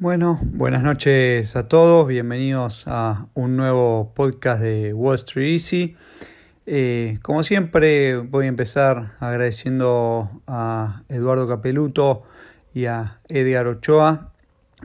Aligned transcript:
Bueno, 0.00 0.40
buenas 0.42 0.82
noches 0.82 1.54
a 1.54 1.68
todos, 1.68 2.08
bienvenidos 2.08 2.88
a 2.88 3.28
un 3.34 3.56
nuevo 3.56 4.12
podcast 4.12 4.60
de 4.60 4.92
Wall 4.92 5.14
Street 5.14 5.52
Easy. 5.52 5.96
Eh, 6.66 7.20
como 7.22 7.44
siempre 7.44 8.16
voy 8.16 8.46
a 8.46 8.48
empezar 8.48 9.12
agradeciendo 9.20 10.42
a 10.48 11.02
Eduardo 11.08 11.46
Capeluto 11.46 12.24
y 12.74 12.86
a 12.86 13.20
Edgar 13.28 13.68
Ochoa 13.68 14.32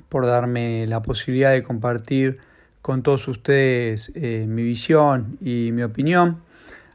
por 0.09 0.27
darme 0.27 0.86
la 0.86 1.02
posibilidad 1.02 1.54
de 1.54 1.64
compartir 1.64 2.38
con 2.84 3.02
todos 3.02 3.28
ustedes 3.28 4.12
eh, 4.14 4.46
mi 4.48 4.62
visión 4.62 5.39
y 5.41 5.71
mi 5.73 5.82
opinión. 5.82 6.44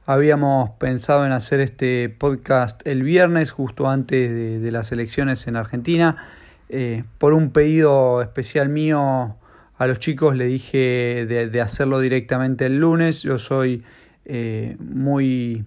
Habíamos 0.06 0.70
pensado 0.78 1.26
en 1.26 1.32
hacer 1.32 1.58
este 1.58 2.10
podcast 2.10 2.86
el 2.86 3.02
viernes, 3.02 3.50
justo 3.50 3.88
antes 3.88 4.62
de, 4.62 4.70
las 4.70 4.92
elecciones 4.92 5.48
en 5.48 5.56
Argentina. 5.56 6.28
Eh, 6.68 7.04
por 7.18 7.32
un 7.34 7.50
pedido 7.50 8.22
especial 8.22 8.68
mío 8.68 9.36
a 9.76 9.86
los 9.86 9.98
chicos 9.98 10.36
le 10.36 10.46
dije 10.46 11.26
de, 11.26 11.60
hacerlo 11.60 12.00
directamente 12.00 12.66
el 12.66 12.78
lunes. 12.78 13.22
Yo 13.22 13.38
soy 13.38 13.82
eh, 14.24 14.76
muy, 14.78 15.64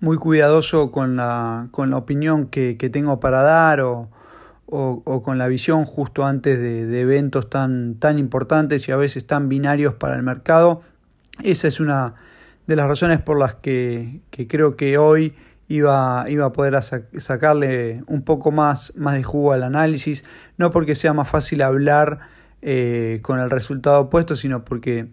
muy 0.00 0.16
cuidadoso 0.16 0.90
con 0.90 1.16
la, 1.16 1.68
con 1.70 1.90
la 1.90 1.96
opinión 1.96 2.46
que, 2.46 2.74
tengo 2.92 3.20
para 3.20 3.42
dar 3.42 3.80
o, 3.80 4.10
o, 4.66 5.22
con 5.22 5.38
la 5.38 5.48
visión 5.48 5.84
justo 5.84 6.24
antes 6.24 6.58
de, 6.58 7.00
eventos 7.00 7.50
tan, 7.50 7.96
tan 7.96 8.18
importantes 8.18 8.88
y 8.88 8.92
a 8.92 8.96
veces 8.96 9.26
tan 9.26 9.48
binarios 9.48 9.94
para 9.94 10.16
el 10.16 10.22
mercado. 10.22 10.82
Esa 11.42 11.68
es 11.68 11.80
una 11.80 12.14
de 12.66 12.76
las 12.76 12.86
razones 12.86 13.20
por 13.20 13.38
las 13.38 13.56
que, 13.56 14.20
creo 14.48 14.76
que 14.76 14.98
hoy 14.98 15.34
iba, 15.72 16.26
iba 16.28 16.46
a 16.46 16.52
poder 16.52 16.78
sacarle 16.82 18.02
un 18.06 18.22
poco 18.22 18.50
más, 18.50 18.92
más 18.96 19.14
de 19.14 19.22
jugo 19.22 19.52
al 19.52 19.62
análisis, 19.62 20.24
no 20.58 20.70
porque 20.70 20.94
sea 20.94 21.14
más 21.14 21.28
fácil 21.28 21.62
hablar 21.62 22.18
eh, 22.60 23.20
con 23.22 23.40
el 23.40 23.48
resultado 23.48 24.02
opuesto, 24.02 24.36
sino 24.36 24.66
porque 24.66 25.08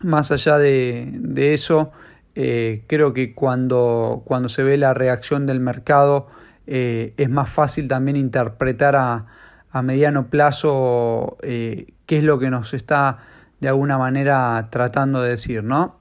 más 0.00 0.32
allá 0.32 0.56
de, 0.56 1.52
eso, 1.52 1.92
eh, 2.34 2.84
creo 2.86 3.12
que 3.12 3.34
cuando, 3.34 4.22
cuando 4.24 4.48
se 4.48 4.62
ve 4.62 4.78
la 4.78 4.94
reacción 4.94 5.46
del 5.46 5.60
mercado, 5.60 6.28
eh, 6.66 7.12
es 7.18 7.28
más 7.28 7.50
fácil 7.50 7.86
también 7.86 8.16
interpretar 8.16 8.96
a, 8.96 9.26
a 9.70 9.82
mediano 9.82 10.28
plazo 10.28 11.36
qué 11.42 11.86
es 12.06 12.22
lo 12.22 12.38
que 12.38 12.48
nos 12.48 12.72
está 12.72 13.18
de 13.60 13.68
alguna 13.68 13.98
manera 13.98 14.68
tratando 14.70 15.20
de 15.20 15.30
decir, 15.30 15.64
¿no? 15.64 15.96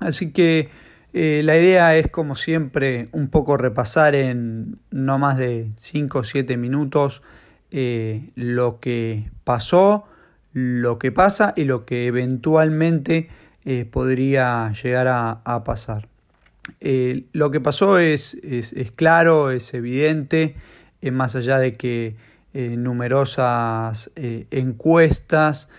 Así 0.00 0.32
que 0.32 0.70
eh, 1.18 1.40
la 1.42 1.56
idea 1.56 1.96
es, 1.96 2.08
como 2.08 2.34
siempre, 2.34 3.08
un 3.12 3.28
poco 3.28 3.56
repasar 3.56 4.14
en 4.14 4.78
no 4.90 5.18
más 5.18 5.38
de 5.38 5.70
5 5.76 6.18
o 6.18 6.24
7 6.24 6.58
minutos 6.58 7.22
eh, 7.70 8.32
lo 8.34 8.80
que 8.80 9.30
pasó, 9.42 10.04
lo 10.52 10.98
que 10.98 11.12
pasa 11.12 11.54
y 11.56 11.64
lo 11.64 11.86
que 11.86 12.04
eventualmente 12.04 13.30
eh, 13.64 13.86
podría 13.90 14.70
llegar 14.72 15.08
a, 15.08 15.64
pasar. 15.64 16.06
lo 17.32 17.50
que 17.50 17.60
pasó 17.62 17.98
es, 17.98 18.34
es, 18.34 18.74
claro, 18.94 19.50
es 19.52 19.72
evidente, 19.72 20.54
más 21.00 21.34
allá 21.34 21.58
de 21.58 21.72
que 21.72 22.14
numerosas 22.52 24.10
encuestas, 24.50 25.70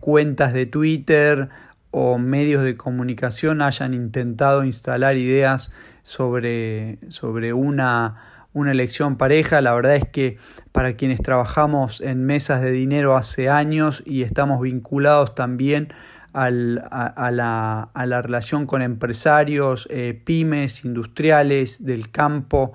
cuentas 0.00 0.54
de 0.54 0.64
Twitter, 0.64 1.50
o 1.96 2.18
medios 2.18 2.64
de 2.64 2.76
comunicación 2.76 3.62
hayan 3.62 3.94
intentado 3.94 4.64
instalar 4.64 5.16
ideas 5.16 5.70
sobre, 6.02 6.98
sobre 7.06 7.52
una, 7.52 8.16
una 8.52 8.72
elección 8.72 9.16
pareja. 9.16 9.60
La 9.60 9.74
verdad 9.74 9.94
es 9.94 10.08
que 10.08 10.36
para 10.72 10.94
quienes 10.94 11.22
trabajamos 11.22 12.00
en 12.00 12.24
mesas 12.24 12.62
de 12.62 12.72
dinero 12.72 13.16
hace 13.16 13.48
años 13.48 14.02
y 14.04 14.22
estamos 14.22 14.60
vinculados 14.60 15.36
también 15.36 15.94
al, 16.32 16.84
a, 16.90 17.30
la, 17.30 17.90
a, 17.94 18.06
la, 18.06 18.22
relación 18.22 18.66
con 18.66 18.82
empresarios, 18.82 19.86
eh, 19.88 20.20
pymes, 20.24 20.84
industriales 20.84 21.84
del 21.84 22.10
campo, 22.10 22.72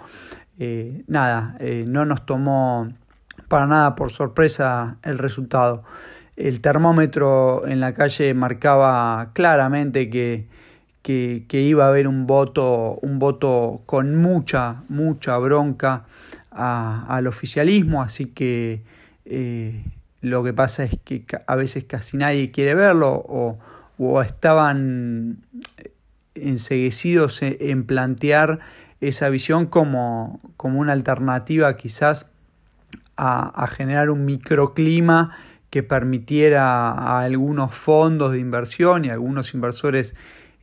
eh, 0.60 1.04
nada, 1.08 1.58
eh, 1.60 1.84
no 1.86 2.06
nos 2.06 2.26
tomó 2.26 2.88
para 3.50 3.68
nada 3.68 3.96
por 3.96 4.14
sorpresa 4.14 4.98
el 5.04 5.18
resultado 5.18 5.84
el 6.40 6.62
termómetro 6.62 7.68
en 7.68 7.82
la 7.82 7.94
calle 7.94 8.34
marcaba 8.34 9.32
claramente 9.34 10.10
que, 10.10 10.48
que, 11.04 11.62
iba 11.62 11.86
a 11.86 11.90
haber 11.90 12.08
un 12.08 12.28
voto, 12.28 12.98
un 13.02 13.20
voto 13.20 13.82
con 13.86 14.16
mucha, 14.16 14.84
mucha 14.88 15.38
bronca 15.38 16.06
al 16.52 17.28
oficialismo, 17.28 18.02
así 18.02 18.28
que 18.28 18.82
eh, 19.26 19.84
lo 20.22 20.42
que 20.42 20.54
pasa 20.54 20.86
es 20.86 20.98
que 21.04 21.26
a 21.46 21.56
veces 21.56 21.84
casi 21.84 22.16
nadie 22.16 22.52
quiere 22.52 22.74
verlo 22.74 23.12
o, 23.12 23.58
estaban 24.22 25.40
enseguecidos 26.36 27.42
en 27.42 27.84
plantear 27.84 28.60
esa 29.02 29.28
visión 29.28 29.66
como, 29.66 30.40
como 30.56 30.80
una 30.80 30.94
alternativa 30.94 31.76
quizás 31.76 32.28
a 33.18 33.68
generar 33.68 34.10
un 34.10 34.24
microclima 34.24 35.36
que 35.70 35.84
permitiera 35.84 36.90
a 36.92 37.22
algunos 37.22 37.74
fondos 37.74 38.34
de 38.34 38.40
inversión 38.40 39.06
y 39.06 39.10
a 39.10 39.14
algunos 39.14 39.54
inversores 39.54 40.16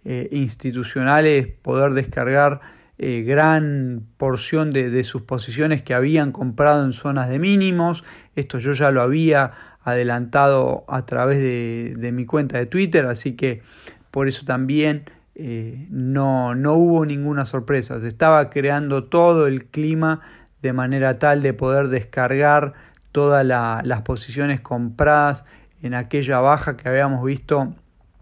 eh, 0.04 0.28
institucionales 0.32 1.48
poder 1.62 1.92
descargar 1.92 2.60
eh, 2.98 3.24
gran 3.26 4.06
porción 4.16 4.72
de, 4.72 5.04
sus 5.04 5.22
posiciones 5.22 5.82
que 5.82 5.92
habían 5.92 6.32
comprado 6.32 6.84
en 6.84 6.92
zonas 6.92 7.28
de 7.28 7.38
mínimos. 7.38 8.04
Esto 8.36 8.58
yo 8.58 8.72
ya 8.72 8.90
lo 8.90 9.02
había 9.02 9.52
adelantado 9.82 10.84
a 10.88 11.04
través 11.04 11.38
de, 11.38 12.12
mi 12.12 12.24
cuenta 12.24 12.58
de 12.58 12.66
Twitter, 12.66 13.06
así 13.06 13.36
que 13.36 13.62
por 14.10 14.28
eso 14.28 14.46
también 14.46 15.04
eh, 15.34 15.86
no, 15.90 16.54
no 16.54 16.72
hubo 16.74 17.04
ninguna 17.04 17.44
sorpresa. 17.44 18.00
Se 18.00 18.08
estaba 18.08 18.48
creando 18.48 19.04
todo 19.04 19.46
el 19.46 19.66
clima 19.66 20.22
de 20.62 20.72
manera 20.72 21.18
tal 21.18 21.42
de 21.42 21.52
poder 21.52 21.88
descargar 21.88 22.72
todas 23.16 23.46
las 23.46 24.02
posiciones 24.02 24.60
compradas 24.60 25.46
en 25.80 25.94
aquella 25.94 26.40
baja 26.40 26.76
que 26.76 26.86
habíamos 26.86 27.24
visto 27.24 27.74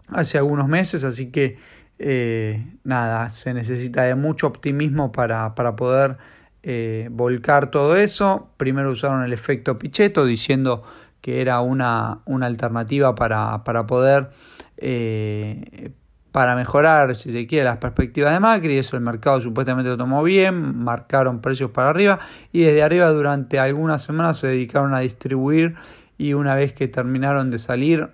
hace 0.07 0.37
algunos 0.37 0.69
meses, 0.69 1.03
así 1.03 1.31
que 1.31 1.57
eh, 1.99 2.65
nada, 2.85 3.27
se 3.27 3.53
necesita 3.53 4.03
de 4.03 4.15
mucho 4.15 4.47
optimismo 4.47 5.11
para, 5.11 5.53
poder 5.53 6.15
eh, 6.63 7.09
volcar 7.11 7.71
todo 7.71 7.97
eso. 7.97 8.47
Primero 8.55 8.89
usaron 8.89 9.21
el 9.25 9.33
efecto 9.33 9.77
Pichetto 9.77 10.23
diciendo 10.23 10.83
que 11.19 11.41
era 11.41 11.59
una, 11.59 12.19
una 12.23 12.45
alternativa 12.45 13.15
para, 13.15 13.65
para 13.65 13.85
poder 13.85 14.29
eh, 14.77 15.91
para 16.35 16.53
mejorar, 16.53 17.15
si 17.15 17.31
se 17.31 17.47
quiere, 17.47 17.63
las 17.63 17.77
perspectivas 17.77 18.33
de 18.33 18.41
Macri, 18.41 18.77
eso 18.77 18.97
el 18.97 19.01
mercado 19.01 19.39
supuestamente 19.39 19.89
lo 19.89 19.95
tomó 19.95 20.21
bien, 20.21 20.77
marcaron 20.77 21.39
precios 21.39 21.71
para 21.71 21.89
arriba 21.89 22.19
y 22.51 22.63
desde 22.63 22.83
arriba 22.83 23.09
durante 23.11 23.57
algunas 23.57 24.03
semanas 24.03 24.35
se 24.39 24.47
dedicaron 24.47 24.93
a 24.93 24.99
distribuir 24.99 25.75
y 26.17 26.33
una 26.33 26.53
vez 26.53 26.73
que 26.73 26.89
terminaron 26.89 27.51
de 27.51 27.57
salir, 27.57 28.09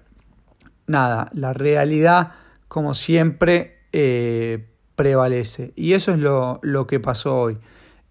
nada, 0.86 1.32
la 1.34 1.54
realidad 1.54 2.34
como 2.68 2.94
siempre 2.94 3.80
eh, 3.92 4.68
prevalece. 4.96 5.74
Y 5.76 5.94
eso 5.94 6.12
es 6.12 6.20
lo, 6.20 6.60
lo 6.62 6.86
que 6.86 7.00
pasó 7.00 7.36
hoy, 7.36 7.58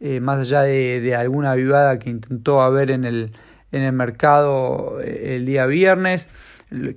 eh, 0.00 0.18
más 0.18 0.40
allá 0.40 0.62
de, 0.62 1.00
de, 1.00 1.14
alguna 1.14 1.54
vivada 1.54 2.00
que 2.00 2.10
intentó 2.10 2.62
haber 2.62 2.90
en 2.90 3.04
el, 3.04 3.30
en 3.70 3.82
el 3.82 3.92
mercado 3.92 5.00
eh, 5.00 5.36
el 5.36 5.46
día 5.46 5.66
viernes, 5.66 6.26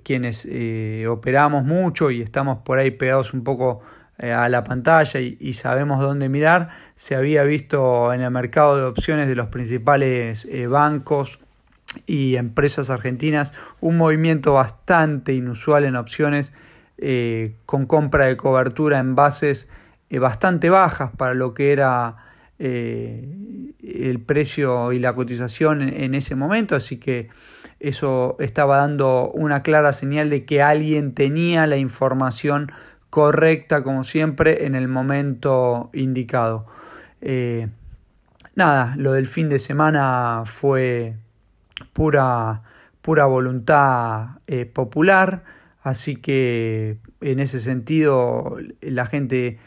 quienes 0.04 0.48
eh, 0.50 1.08
operamos 1.10 1.64
mucho 1.64 2.12
y 2.12 2.22
estamos 2.22 2.60
por 2.60 2.78
ahí 2.78 2.92
pegados 2.92 3.34
un 3.34 3.44
poco 3.44 3.82
eh, 4.20 4.32
a 4.32 4.48
la 4.50 4.64
pantalla 4.64 5.20
y, 5.20 5.54
sabemos 5.54 6.00
dónde 6.00 6.30
mirar, 6.30 6.70
se 6.96 7.16
había 7.16 7.44
visto 7.44 8.14
en 8.14 8.22
el 8.22 8.32
mercado 8.32 8.78
de 8.78 8.84
opciones 8.84 9.28
de 9.28 9.36
los 9.36 9.48
principales 9.48 10.46
eh, 10.46 10.68
bancos 10.68 11.40
y 12.06 12.36
empresas 12.36 12.90
argentinas 12.90 13.54
un 13.80 13.98
movimiento 13.98 14.54
bastante 14.54 15.34
inusual 15.34 15.84
en 15.84 15.96
opciones 15.96 16.52
con 17.66 17.86
compra 17.86 18.26
de 18.26 18.38
cobertura 18.38 19.00
en 19.00 19.14
bases 19.14 19.70
bastante 20.10 20.70
bajas 20.70 21.12
para 21.18 21.34
lo 21.34 21.54
que 21.54 21.72
era 21.72 22.16
el 22.64 24.20
precio 24.26 24.92
y 24.94 25.00
la 25.00 25.14
cotización 25.14 25.82
en 25.82 26.16
ese 26.16 26.36
momento, 26.36 26.76
así 26.76 26.98
que 26.98 27.30
eso 27.80 28.38
estaba 28.40 28.78
dando 28.78 29.30
una 29.32 29.62
clara 29.62 29.92
señal 29.92 30.30
de 30.30 30.46
que 30.46 30.62
alguien 30.62 31.14
tenía 31.14 31.68
la 31.68 31.76
información 31.76 32.72
correcta, 33.10 33.84
como 33.84 34.06
siempre, 34.06 34.66
en 34.66 34.74
el 34.74 34.88
momento 34.88 35.90
indicado. 35.94 36.66
Eh, 37.22 37.68
nada, 38.56 38.96
lo 38.98 39.12
del 39.12 39.28
fin 39.28 39.50
de 39.50 39.60
semana 39.60 40.44
fue 40.46 41.16
pura, 41.92 42.64
pura 43.02 43.26
voluntad 43.26 44.40
eh, 44.48 44.66
popular, 44.66 45.44
así 45.82 46.16
que 46.16 46.98
en 47.20 47.40
ese 47.40 47.60
sentido 47.60 48.58
la 48.82 49.06
gente 49.06 49.60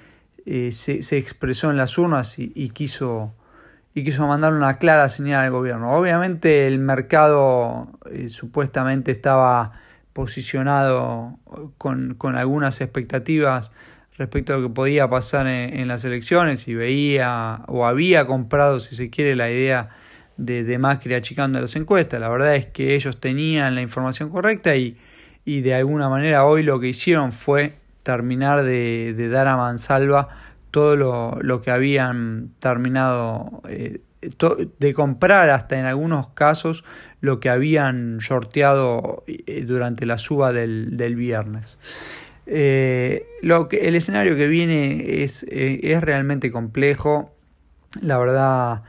eh, 0.49 0.71
se, 0.71 1.19
expresó 1.19 1.73
en 1.73 1.77
las 1.77 1.99
urnas 1.99 2.39
y, 2.39 2.69
quiso 2.71 3.35
y 3.95 4.05
quiso 4.05 4.29
mandar 4.29 4.53
una 4.53 4.79
clara 4.79 5.09
señal 5.09 5.45
al 5.45 5.51
gobierno. 5.51 5.91
Obviamente 5.93 6.69
el 6.69 6.79
mercado 6.79 7.89
eh, 8.13 8.29
supuestamente 8.29 9.11
estaba 9.11 9.73
posicionado 10.13 11.37
con, 11.79 12.15
con, 12.15 12.37
algunas 12.37 12.81
expectativas 12.81 13.73
respecto 14.17 14.55
a 14.55 14.59
lo 14.59 14.69
que 14.69 14.73
podía 14.73 15.11
pasar 15.11 15.49
en, 15.49 15.89
las 15.89 16.05
elecciones 16.05 16.69
y 16.69 16.77
veía 16.77 17.63
o 17.67 17.85
había 17.85 18.27
comprado, 18.27 18.79
si 18.79 18.95
se 18.95 19.11
quiere, 19.11 19.35
la 19.35 19.51
idea 19.51 19.89
de, 20.37 20.63
de 20.63 20.79
Macri 20.79 21.15
achicando 21.15 21.61
las 21.61 21.75
encuestas. 21.75 22.21
La 22.21 22.29
verdad 22.29 22.55
es 22.55 22.67
que 22.67 22.95
ellos 22.95 23.19
tenían 23.19 23.75
la 23.75 23.83
información 23.83 24.31
correcta 24.31 24.77
y, 24.77 24.97
y 25.45 25.63
de 25.63 25.75
alguna 25.75 26.09
manera 26.09 26.45
hoy 26.45 26.63
lo 26.63 26.79
que 26.79 26.87
hicieron 26.87 27.33
fue 27.33 27.75
terminar 28.07 28.63
de, 28.63 29.29
dar 29.29 29.49
a 29.49 29.57
mansalva 29.57 30.29
todo 30.71 30.95
lo, 30.95 31.39
lo 31.43 31.61
que 31.61 31.73
habían 31.73 32.51
terminado 32.61 33.63
eh, 33.69 34.01
de 34.79 34.95
comprar 34.95 35.51
hasta 35.51 35.79
en 35.79 35.87
algunos 35.87 36.29
casos 36.29 36.85
lo 37.21 37.41
que 37.41 37.51
habían 37.51 38.21
sorteado 38.21 39.25
eh, 39.27 39.65
durante 39.67 40.07
la 40.07 40.19
suba 40.19 40.53
del, 40.53 40.97
del 40.97 41.17
viernes. 41.17 41.79
Eh, 42.47 43.27
lo 43.43 43.67
que, 43.67 43.89
el 43.89 43.97
escenario 43.97 44.37
que 44.37 44.47
viene 44.47 45.25
es, 45.25 45.45
es 45.51 46.01
realmente 46.01 46.53
complejo. 46.53 47.35
La 48.01 48.19
verdad 48.19 48.85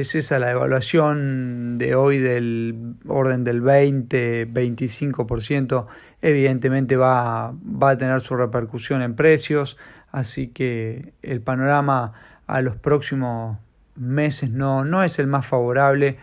es 0.00 0.14
esa 0.14 0.38
la 0.38 0.50
evaluación 0.50 1.78
de 1.78 1.94
hoy 1.94 2.18
del 2.18 2.96
orden 3.06 3.44
del 3.44 3.62
20-25%. 3.62 5.86
Evidentemente 6.22 6.96
va, 6.96 7.52
va 7.52 7.90
a 7.90 7.98
tener 7.98 8.20
su 8.20 8.36
repercusión 8.36 9.00
en 9.02 9.14
precios 9.14 9.78
así 10.12 10.48
que 10.48 11.12
el 11.22 11.40
panorama 11.40 12.12
a 12.46 12.62
los 12.62 12.76
próximos 12.76 13.58
meses 13.96 14.50
no, 14.50 14.84
no 14.84 15.02
es 15.02 15.18
el 15.18 15.26
más 15.26 15.46
favorable. 15.46 16.18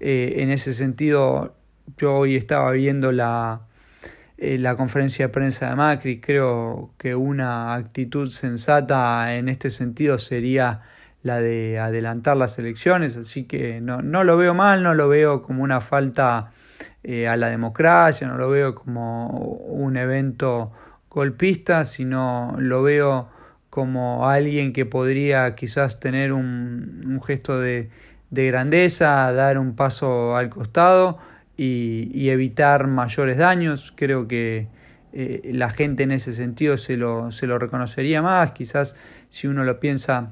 Eh, 0.00 0.34
en 0.38 0.50
ese 0.50 0.74
sentido, 0.74 1.54
yo 1.96 2.16
hoy 2.16 2.36
estaba 2.36 2.70
viendo 2.72 3.12
la, 3.12 3.62
eh, 4.38 4.58
la 4.58 4.76
conferencia 4.76 5.26
de 5.26 5.32
prensa 5.32 5.70
de 5.70 5.76
Macri, 5.76 6.20
creo 6.20 6.92
que 6.98 7.14
una 7.14 7.74
actitud 7.74 8.30
sensata 8.30 9.34
en 9.34 9.48
este 9.48 9.70
sentido 9.70 10.18
sería 10.18 10.82
la 11.22 11.40
de 11.40 11.78
adelantar 11.78 12.36
las 12.36 12.58
elecciones, 12.58 13.16
así 13.16 13.44
que 13.44 13.80
no, 13.80 14.02
no 14.02 14.24
lo 14.24 14.36
veo 14.36 14.54
mal, 14.54 14.82
no 14.82 14.94
lo 14.94 15.08
veo 15.08 15.42
como 15.42 15.62
una 15.62 15.80
falta 15.80 16.50
eh, 17.04 17.28
a 17.28 17.36
la 17.36 17.48
democracia, 17.48 18.26
no 18.26 18.36
lo 18.36 18.48
veo 18.48 18.74
como 18.74 19.28
un 19.28 19.96
evento 19.96 20.72
golpista, 21.08 21.84
sino 21.84 22.56
lo 22.58 22.82
veo 22.82 23.28
como 23.70 24.28
alguien 24.28 24.72
que 24.72 24.84
podría 24.84 25.54
quizás 25.54 26.00
tener 26.00 26.32
un, 26.32 27.00
un 27.06 27.22
gesto 27.22 27.58
de, 27.58 27.90
de, 28.30 28.46
grandeza, 28.48 29.32
dar 29.32 29.58
un 29.58 29.74
paso 29.74 30.36
al 30.36 30.50
costado 30.50 31.18
y, 31.56 32.10
y 32.12 32.30
evitar 32.30 32.86
mayores 32.86 33.38
daños. 33.38 33.92
Creo 33.96 34.28
que 34.28 34.68
eh, 35.12 35.50
la 35.52 35.70
gente 35.70 36.02
en 36.02 36.12
ese 36.12 36.32
sentido 36.32 36.76
se 36.76 36.96
lo, 36.96 37.30
se 37.32 37.46
lo 37.46 37.58
reconocería 37.58 38.22
más. 38.22 38.52
Quizás 38.52 38.96
si 39.28 39.46
uno 39.46 39.64
lo 39.64 39.80
piensa 39.80 40.30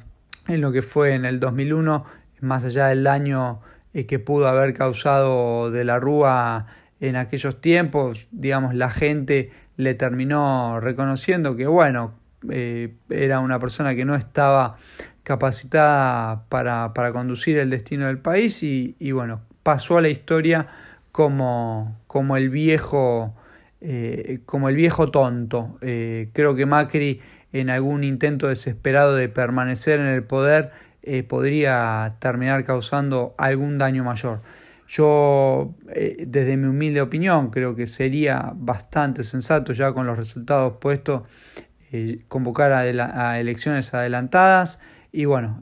en 0.50 0.60
lo 0.60 0.72
que 0.72 0.82
fue 0.82 1.14
en 1.14 1.24
el 1.24 1.40
2001, 1.40 2.04
más 2.40 2.64
allá 2.64 2.88
del 2.88 3.04
daño 3.04 3.60
eh, 3.94 4.06
que 4.06 4.18
pudo 4.18 4.48
haber 4.48 4.74
causado 4.74 5.70
de 5.70 5.84
la 5.84 5.98
Rúa 5.98 6.66
en 7.00 7.16
aquellos 7.16 7.60
tiempos, 7.60 8.28
digamos, 8.30 8.74
la 8.74 8.90
gente 8.90 9.50
le 9.76 9.94
terminó 9.94 10.80
reconociendo 10.80 11.56
que, 11.56 11.66
bueno, 11.66 12.14
eh, 12.50 12.94
era 13.08 13.40
una 13.40 13.58
persona 13.58 13.94
que 13.94 14.04
no 14.04 14.14
estaba 14.14 14.76
capacitada 15.22 16.44
para, 16.48 16.92
para 16.94 17.12
conducir 17.12 17.58
el 17.58 17.70
destino 17.70 18.06
del 18.06 18.18
país 18.18 18.62
y, 18.62 18.96
y, 18.98 19.12
bueno, 19.12 19.40
pasó 19.62 19.98
a 19.98 20.02
la 20.02 20.08
historia 20.08 20.66
como, 21.12 21.98
como 22.06 22.36
el 22.36 22.50
viejo 22.50 23.34
eh, 23.82 24.40
como 24.44 24.68
el 24.68 24.76
viejo 24.76 25.10
tonto. 25.10 25.78
Creo 25.80 26.54
que 26.54 26.66
Macri 26.66 27.20
en 27.52 27.70
algún 27.70 28.04
intento 28.04 28.48
desesperado 28.48 29.16
de 29.16 29.28
permanecer 29.28 30.00
en 30.00 30.06
el 30.06 30.22
poder 30.22 30.70
eh, 31.02 31.22
podría 31.22 32.16
terminar 32.18 32.64
causando 32.64 33.34
algún 33.38 33.78
daño 33.78 34.04
mayor. 34.04 34.42
Yo, 34.86 35.74
eh, 35.94 36.24
desde 36.26 36.56
mi 36.56 36.66
humilde 36.66 37.00
opinión, 37.00 37.50
creo 37.50 37.74
que 37.74 37.86
sería 37.86 38.52
bastante 38.54 39.24
sensato 39.24 39.72
ya 39.72 39.92
con 39.92 40.06
los 40.06 40.18
resultados 40.18 40.74
puestos 40.78 41.22
eh, 41.92 42.20
convocar 42.28 42.72
a, 42.72 43.40
elecciones 43.40 43.94
adelantadas 43.94 44.80
y 45.12 45.24
bueno, 45.24 45.60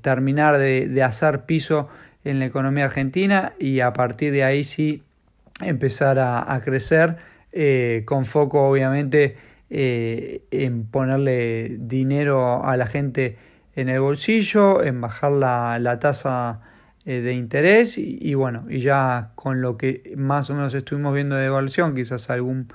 terminar 0.00 0.58
de, 0.58 1.02
hacer 1.04 1.44
piso 1.44 1.88
en 2.24 2.40
la 2.40 2.46
economía 2.46 2.86
argentina 2.86 3.52
y 3.58 3.80
a 3.80 3.92
partir 3.92 4.32
de 4.32 4.42
ahí 4.42 4.64
sí 4.64 5.04
empezar 5.60 6.18
a, 6.18 6.60
crecer 6.64 7.16
con 8.04 8.24
foco 8.24 8.68
obviamente 8.68 9.36
eh, 9.70 10.42
en 10.50 10.84
ponerle 10.84 11.76
dinero 11.78 12.64
a 12.64 12.76
la 12.76 12.86
gente 12.86 13.38
en 13.76 13.88
el 13.88 14.00
bolsillo, 14.00 14.82
en 14.82 15.00
bajar 15.00 15.30
la, 15.32 15.78
la 15.78 16.00
tasa 16.00 16.60
eh, 17.06 17.20
de 17.20 17.32
interés 17.34 17.96
y, 17.96 18.34
bueno, 18.34 18.66
y 18.68 18.80
ya 18.80 19.30
con 19.34 19.62
lo 19.62 19.78
que 19.78 20.12
más 20.16 20.50
o 20.50 20.54
menos 20.54 20.74
estuvimos 20.74 21.14
viendo 21.14 21.36
de 21.36 21.46
evaluación, 21.46 21.94
quizás 21.94 22.28
algún 22.30 22.68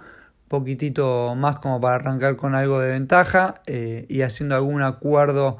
poquitito 0.47 1.35
más 1.35 1.59
como 1.59 1.79
para 1.79 1.95
arrancar 1.95 2.35
con 2.35 2.55
algo 2.55 2.79
de 2.79 2.91
ventaja 2.91 3.61
eh, 3.67 4.05
y 4.09 4.21
haciendo 4.21 4.55
algún 4.55 4.81
acuerdo 4.81 5.57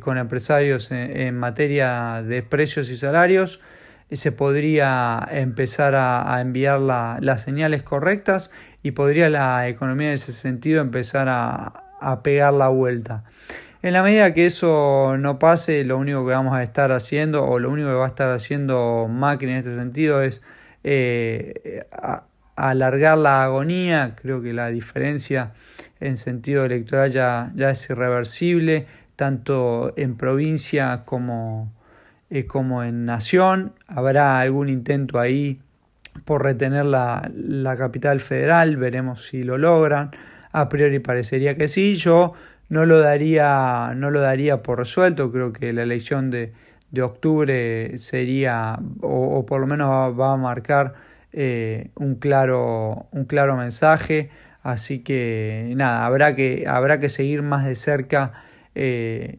con 0.00 0.18
empresarios 0.18 0.90
en, 0.90 1.36
materia 1.36 2.22
de 2.22 2.42
precios 2.42 2.90
y 2.90 2.96
salarios, 2.96 3.60
se 4.10 4.32
podría 4.32 5.26
empezar 5.30 5.94
a, 5.94 6.40
enviar 6.40 6.80
la, 6.80 7.18
las 7.20 7.42
señales 7.42 7.82
correctas 7.84 8.50
y 8.86 8.92
podría 8.92 9.28
la 9.28 9.66
economía 9.66 10.08
en 10.08 10.14
ese 10.14 10.30
sentido 10.30 10.80
empezar 10.80 11.28
a, 11.28 11.82
a 12.00 12.22
pegar 12.22 12.54
la 12.54 12.68
vuelta. 12.68 13.24
En 13.82 13.92
la 13.92 14.02
medida 14.04 14.32
que 14.32 14.46
eso 14.46 15.16
no 15.18 15.40
pase, 15.40 15.82
lo 15.82 15.98
único 15.98 16.24
que 16.24 16.32
vamos 16.32 16.54
a 16.54 16.62
estar 16.62 16.92
haciendo, 16.92 17.44
o 17.44 17.58
lo 17.58 17.68
único 17.68 17.88
que 17.88 17.94
va 17.94 18.04
a 18.04 18.08
estar 18.08 18.30
haciendo 18.30 19.08
Macri 19.10 19.50
en 19.50 19.56
este 19.56 19.76
sentido, 19.76 20.22
es 20.22 20.40
eh, 20.84 21.84
alargar 22.54 23.18
la 23.18 23.42
agonía. 23.42 24.14
Creo 24.22 24.40
que 24.40 24.52
la 24.52 24.68
diferencia 24.68 25.52
en 25.98 26.16
sentido 26.16 26.64
electoral 26.64 27.10
ya, 27.10 27.50
ya 27.56 27.70
es 27.70 27.90
irreversible, 27.90 28.86
tanto 29.16 29.94
en 29.96 30.16
provincia 30.16 31.02
como, 31.04 31.72
eh, 32.30 32.46
como 32.46 32.84
en 32.84 33.04
nación. 33.04 33.72
Habrá 33.88 34.38
algún 34.38 34.68
intento 34.68 35.18
ahí 35.18 35.60
por 36.24 36.42
retener 36.42 36.84
la, 36.84 37.30
la 37.34 37.76
capital 37.76 38.20
federal, 38.20 38.76
veremos 38.76 39.26
si 39.26 39.44
lo 39.44 39.58
logran. 39.58 40.10
A 40.52 40.68
priori 40.68 40.98
parecería 40.98 41.56
que 41.56 41.68
sí. 41.68 41.94
Yo 41.94 42.32
no 42.68 42.86
lo 42.86 42.98
daría, 42.98 43.92
no 43.94 44.10
lo 44.10 44.20
daría 44.20 44.62
por 44.62 44.78
resuelto. 44.78 45.30
Creo 45.30 45.52
que 45.52 45.72
la 45.72 45.82
elección 45.82 46.30
de, 46.30 46.52
de 46.90 47.02
octubre 47.02 47.98
sería, 47.98 48.78
o, 49.02 49.38
o 49.38 49.46
por 49.46 49.60
lo 49.60 49.66
menos 49.66 50.18
va, 50.18 50.32
a 50.32 50.36
marcar 50.36 50.94
eh, 51.32 51.90
un, 51.94 52.14
claro, 52.16 53.06
un 53.10 53.24
claro 53.24 53.56
mensaje. 53.56 54.30
Así 54.62 55.00
que 55.00 55.72
nada, 55.76 56.04
habrá 56.06 56.34
que, 56.34 56.64
habrá 56.66 56.98
que 56.98 57.08
seguir 57.08 57.42
más 57.42 57.64
de 57.64 57.76
cerca 57.76 58.32
eh, 58.74 59.38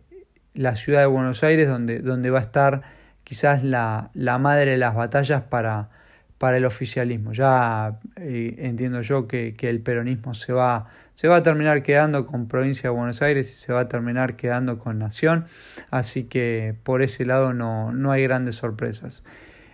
la 0.54 0.75
ciudad 0.75 1.02
de 1.02 1.08
Buenos 1.08 1.44
Aires, 1.44 1.68
donde, 1.68 2.00
donde 2.00 2.30
va 2.30 2.40
a 2.40 2.44
estar 2.44 2.82
quizás 3.24 3.63
la, 3.63 4.10
la 4.13 4.38
madre 4.38 4.72
de 4.72 4.78
las 4.78 4.96
batallas 4.96 5.42
para, 5.42 5.90
para 6.38 6.58
el 6.58 6.65
oficialismo. 6.65 7.34
Ya 7.34 8.00
eh, 8.17 8.56
entiendo 8.60 9.01
yo 9.01 9.27
que, 9.27 9.56
el 9.60 9.79
peronismo 9.82 10.34
se 10.34 10.53
va, 10.53 10.88
se 11.13 11.27
va 11.27 11.38
a 11.38 11.44
terminar 11.44 11.84
quedando 11.84 12.25
con 12.25 12.48
provincia 12.48 12.89
de 12.89 12.96
Buenos 12.96 13.22
Aires 13.22 13.50
y 13.50 13.53
se 13.53 13.74
va 13.74 13.82
a 13.82 13.89
terminar 13.89 14.36
quedando 14.36 14.77
con 14.77 15.00
Nación. 15.00 15.46
Así 15.89 16.25
que 16.25 16.75
por 16.84 17.01
ese 17.01 17.25
lado 17.25 17.53
no, 17.53 17.91
no 17.91 18.12
hay 18.12 18.24
grandes 18.24 18.56
sorpresas. 18.56 19.24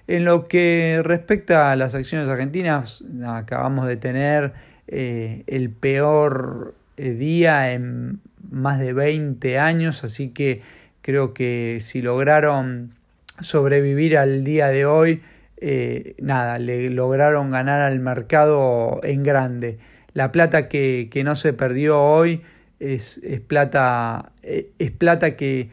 En 0.08 0.26
lo 0.26 0.48
que 0.48 1.02
respecta 1.04 1.72
a 1.72 1.76
las 1.76 1.96
acciones 1.96 2.28
argentinas, 2.28 3.04
acabamos 3.26 3.88
de 3.88 3.96
tener 3.96 4.54
eh, 4.88 5.44
el 5.48 5.70
peor 5.70 6.76
eh, 6.98 7.12
día 7.12 7.72
en 7.72 8.20
más 8.52 8.80
de 8.80 8.92
20 8.92 9.60
años, 9.60 10.04
así 10.04 10.30
que 10.30 10.62
creo 11.02 11.34
que 11.34 11.78
si 11.80 12.02
lograron 12.02 12.94
sobrevivir 13.40 14.18
al 14.18 14.44
día 14.44 14.68
de 14.68 14.86
hoy, 14.86 15.22
eh, 15.66 16.16
nada, 16.20 16.60
le 16.60 16.90
lograron 16.90 17.50
ganar 17.50 17.80
al 17.82 18.00
mercado 18.00 19.00
en 19.04 19.24
grande. 19.24 19.80
La 20.14 20.32
plata 20.34 20.68
que, 20.68 21.08
que 21.10 21.24
no 21.24 21.36
se 21.36 21.54
perdió 21.54 22.02
hoy 22.02 22.42
es, 22.80 23.22
es 23.24 23.40
plata, 23.40 24.34
es 24.44 24.92
plata 24.92 25.38
que, 25.38 25.70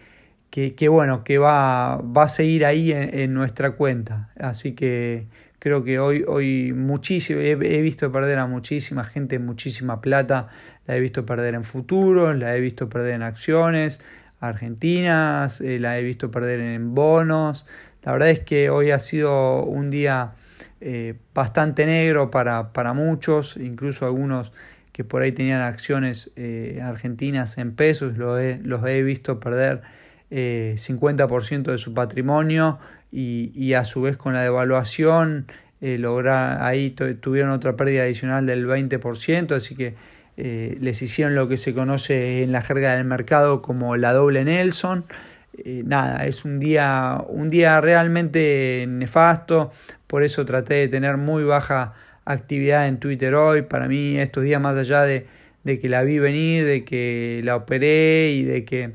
que, 0.51 0.89
bueno, 0.89 1.25
que 1.25 1.39
va, 1.39 1.97
va 1.97 2.25
a 2.25 2.29
seguir 2.29 2.65
ahí 2.65 2.93
en, 2.93 3.35
nuestra 3.35 3.73
cuenta. 3.73 4.31
Así 4.39 4.73
que 4.73 5.27
creo 5.59 5.85
que 5.85 5.99
hoy, 5.99 6.25
hoy 6.27 6.73
muchísimo, 6.73 7.41
he, 7.41 7.51
he, 7.51 7.83
visto 7.83 8.11
perder 8.11 8.39
a 8.39 8.47
muchísima 8.47 9.05
gente, 9.05 9.39
muchísima 9.39 10.01
plata, 10.01 10.49
la 10.87 10.97
he 10.97 11.01
visto 11.01 11.25
perder 11.27 11.55
en 11.55 11.65
futuros, 11.65 12.37
la 12.37 12.57
he 12.57 12.61
visto 12.61 12.89
perder 12.89 13.15
en 13.15 13.23
acciones, 13.23 14.01
argentinas, 14.41 15.61
eh, 15.61 15.79
la 15.79 15.99
he 15.99 16.03
visto 16.03 16.31
perder 16.31 16.61
en 16.61 16.95
bonos. 16.95 17.67
La 18.03 18.13
verdad 18.13 18.31
es 18.31 18.41
que 18.41 18.71
hoy 18.71 18.91
ha 18.91 18.99
sido 18.99 19.65
un 19.65 19.91
día 19.91 20.33
eh, 20.81 21.15
bastante 21.35 21.87
negro 21.87 22.31
para, 22.31 22.73
para, 22.73 22.93
muchos, 22.95 23.57
incluso 23.57 24.07
algunos 24.07 24.53
que 24.93 25.05
por 25.05 25.23
ahí 25.23 25.33
tenían 25.33 25.61
acciones 25.61 26.33
eh, 26.37 26.81
argentinas 26.83 27.59
en 27.59 27.75
pesos, 27.75 28.17
los 28.17 28.41
he, 28.41 28.59
los 28.63 28.85
he 28.87 29.03
visto 29.03 29.41
perder 29.41 29.83
50% 30.31 31.73
de 31.73 31.79
su 31.79 31.93
patrimonio 31.93 32.79
y, 33.11 33.51
y, 33.53 33.75
a 33.75 33.85
su 33.85 34.03
vez 34.03 34.17
con 34.17 34.33
la 34.33 34.43
devaluación 34.43 35.47
lograr, 35.81 36.63
ahí 36.63 36.91
tuvieron 36.91 37.51
otra 37.51 37.75
pérdida 37.75 38.03
adicional 38.03 38.47
del 38.47 38.65
20%, 38.65 39.57
así 39.57 39.75
que 39.75 39.97
eh, 40.43 40.79
les 40.81 41.03
hicieron 41.03 41.35
lo 41.35 41.49
que 41.49 41.59
se 41.59 41.75
conoce 41.75 42.43
en 42.43 42.51
la 42.51 42.63
jerga 42.63 42.97
del 42.97 43.05
mercado 43.05 43.61
como 43.61 43.99
la 43.99 44.15
doble 44.15 44.43
Nelson. 44.43 45.05
Eh, 45.57 45.83
nada, 45.85 46.27
es 46.27 46.45
un 46.45 46.61
día, 46.61 47.23
un 47.29 47.51
día 47.51 47.81
realmente 47.81 48.87
nefasto, 48.89 49.71
por 50.07 50.23
eso 50.23 50.45
traté 50.47 50.75
de 50.75 50.89
tener 50.89 51.17
muy 51.17 51.43
baja 51.43 51.95
actividad 52.25 52.89
en 52.89 52.99
Twitter 52.99 53.35
hoy. 53.35 53.63
Para 53.63 53.89
mí 53.89 54.17
estos 54.19 54.45
días 54.45 54.61
más 54.61 54.77
allá 54.77 55.03
de, 55.03 55.27
que 55.65 55.89
la 55.89 56.03
vi 56.03 56.19
venir, 56.19 56.65
de 56.65 56.85
que 56.85 57.41
la 57.45 57.57
operé 57.57 58.33
y 58.33 58.45
de 58.45 58.65
que 58.65 58.95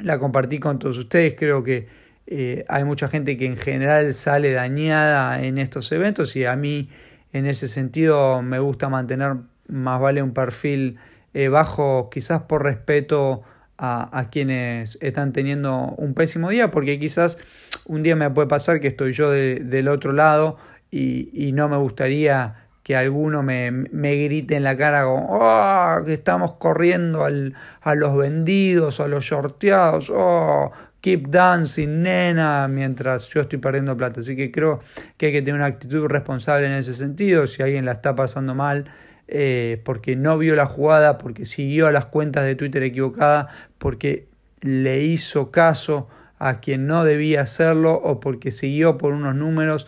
la 0.00 0.18
compartí 0.18 0.58
con 0.58 0.78
todos 0.78 0.98
ustedes, 0.98 1.34
creo 1.36 1.62
que 1.62 1.86
eh, 2.26 2.64
hay 2.68 2.84
mucha 2.84 3.08
gente 3.08 3.36
que 3.36 3.46
en 3.46 3.56
general 3.56 4.12
sale 4.12 4.52
dañada 4.52 5.42
en 5.42 5.58
estos 5.58 5.90
eventos 5.92 6.34
y 6.36 6.44
a 6.44 6.56
mí 6.56 6.88
en 7.32 7.46
ese 7.46 7.68
sentido 7.68 8.42
me 8.42 8.58
gusta 8.58 8.88
mantener 8.88 9.36
más 9.68 10.00
vale 10.00 10.22
un 10.22 10.32
perfil 10.32 10.96
eh, 11.34 11.48
bajo, 11.48 12.08
quizás 12.10 12.42
por 12.42 12.64
respeto 12.64 13.42
a, 13.78 14.28
quienes 14.30 14.98
están 15.00 15.32
teniendo 15.32 15.94
un 15.96 16.14
pésimo 16.14 16.50
día, 16.50 16.70
porque 16.70 16.98
quizás 16.98 17.38
un 17.84 18.02
día 18.02 18.16
me 18.16 18.30
puede 18.30 18.48
pasar 18.48 18.80
que 18.80 18.88
estoy 18.88 19.12
yo 19.12 19.30
del 19.30 19.88
otro 19.88 20.12
lado 20.12 20.56
y, 20.90 21.52
no 21.52 21.68
me 21.68 21.76
gustaría 21.76 22.66
que 22.82 22.96
alguno 22.96 23.42
me, 23.42 23.70
me, 23.72 24.16
grite 24.16 24.54
en 24.54 24.62
la 24.62 24.76
cara 24.76 25.04
como, 25.04 25.26
oh, 25.28 26.04
que 26.04 26.12
estamos 26.12 26.54
corriendo 26.54 27.24
al, 27.24 27.54
a 27.80 27.96
los 27.96 28.16
vendidos, 28.16 29.00
a 29.00 29.08
los 29.08 29.24
shorteados, 29.24 30.12
oh, 30.14 30.70
keep 31.00 31.28
dancing, 31.28 32.02
nena, 32.02 32.68
mientras 32.68 33.28
yo 33.28 33.40
estoy 33.40 33.58
perdiendo 33.58 33.96
plata. 33.96 34.20
Así 34.20 34.36
que 34.36 34.50
creo 34.50 34.80
que 35.16 35.26
hay 35.26 35.32
que 35.32 35.42
tener 35.42 35.56
una 35.56 35.66
actitud 35.66 36.06
responsable 36.06 36.66
en 36.66 36.72
ese 36.72 36.94
sentido. 36.94 37.46
Si 37.46 37.62
alguien 37.62 37.84
la 37.84 37.92
está 37.92 38.14
pasando 38.14 38.54
mal, 38.54 38.86
eh, 39.28 39.80
porque 39.84 40.16
no 40.16 40.38
vio 40.38 40.56
la 40.56 40.66
jugada, 40.66 41.18
porque 41.18 41.44
siguió 41.44 41.86
a 41.86 41.92
las 41.92 42.06
cuentas 42.06 42.44
de 42.44 42.54
Twitter 42.54 42.82
equivocadas, 42.82 43.46
porque 43.78 44.28
le 44.60 45.02
hizo 45.02 45.50
caso 45.50 46.08
a 46.38 46.60
quien 46.60 46.86
no 46.86 47.04
debía 47.04 47.42
hacerlo 47.42 47.94
o 47.94 48.20
porque 48.20 48.50
siguió 48.50 48.98
por 48.98 49.12
unos 49.12 49.34
números 49.34 49.86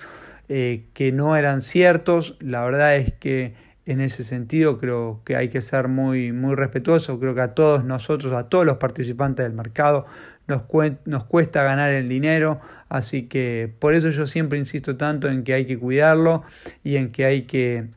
eh, 0.49 0.87
que 0.95 1.13
no 1.13 1.37
eran 1.37 1.61
ciertos. 1.61 2.37
La 2.41 2.65
verdad 2.65 2.97
es 2.97 3.13
que 3.13 3.55
en 3.87 4.01
ese 4.01 4.25
sentido 4.25 4.79
creo 4.79 5.21
que 5.25 5.37
hay 5.37 5.49
que 5.49 5.63
ser 5.63 5.89
muy, 5.89 6.33
muy 6.33 6.55
respetuoso. 6.55 7.19
Creo 7.21 7.35
que 7.35 7.41
a 7.43 7.55
todos 7.55 7.85
nosotros, 7.85 8.33
a 8.35 8.49
todos 8.49 8.67
los 8.67 8.79
participantes 8.79 9.45
del 9.45 9.53
mercado, 9.53 10.07
nos, 10.47 10.65
nos 11.05 11.25
cuesta 11.25 11.63
ganar 11.63 11.91
el 11.91 12.09
dinero. 12.09 12.61
Así 12.89 13.25
que 13.25 13.73
por 13.79 13.95
eso 13.95 14.11
yo 14.11 14.27
siempre 14.27 14.59
insisto 14.59 14.97
tanto 14.97 15.29
en 15.29 15.45
que 15.45 15.55
hay 15.55 15.67
que 15.67 15.79
cuidarlo 15.79 16.43
y 16.83 16.97
en 16.97 17.13
que 17.13 17.25
hay 17.25 17.43
que 17.43 17.89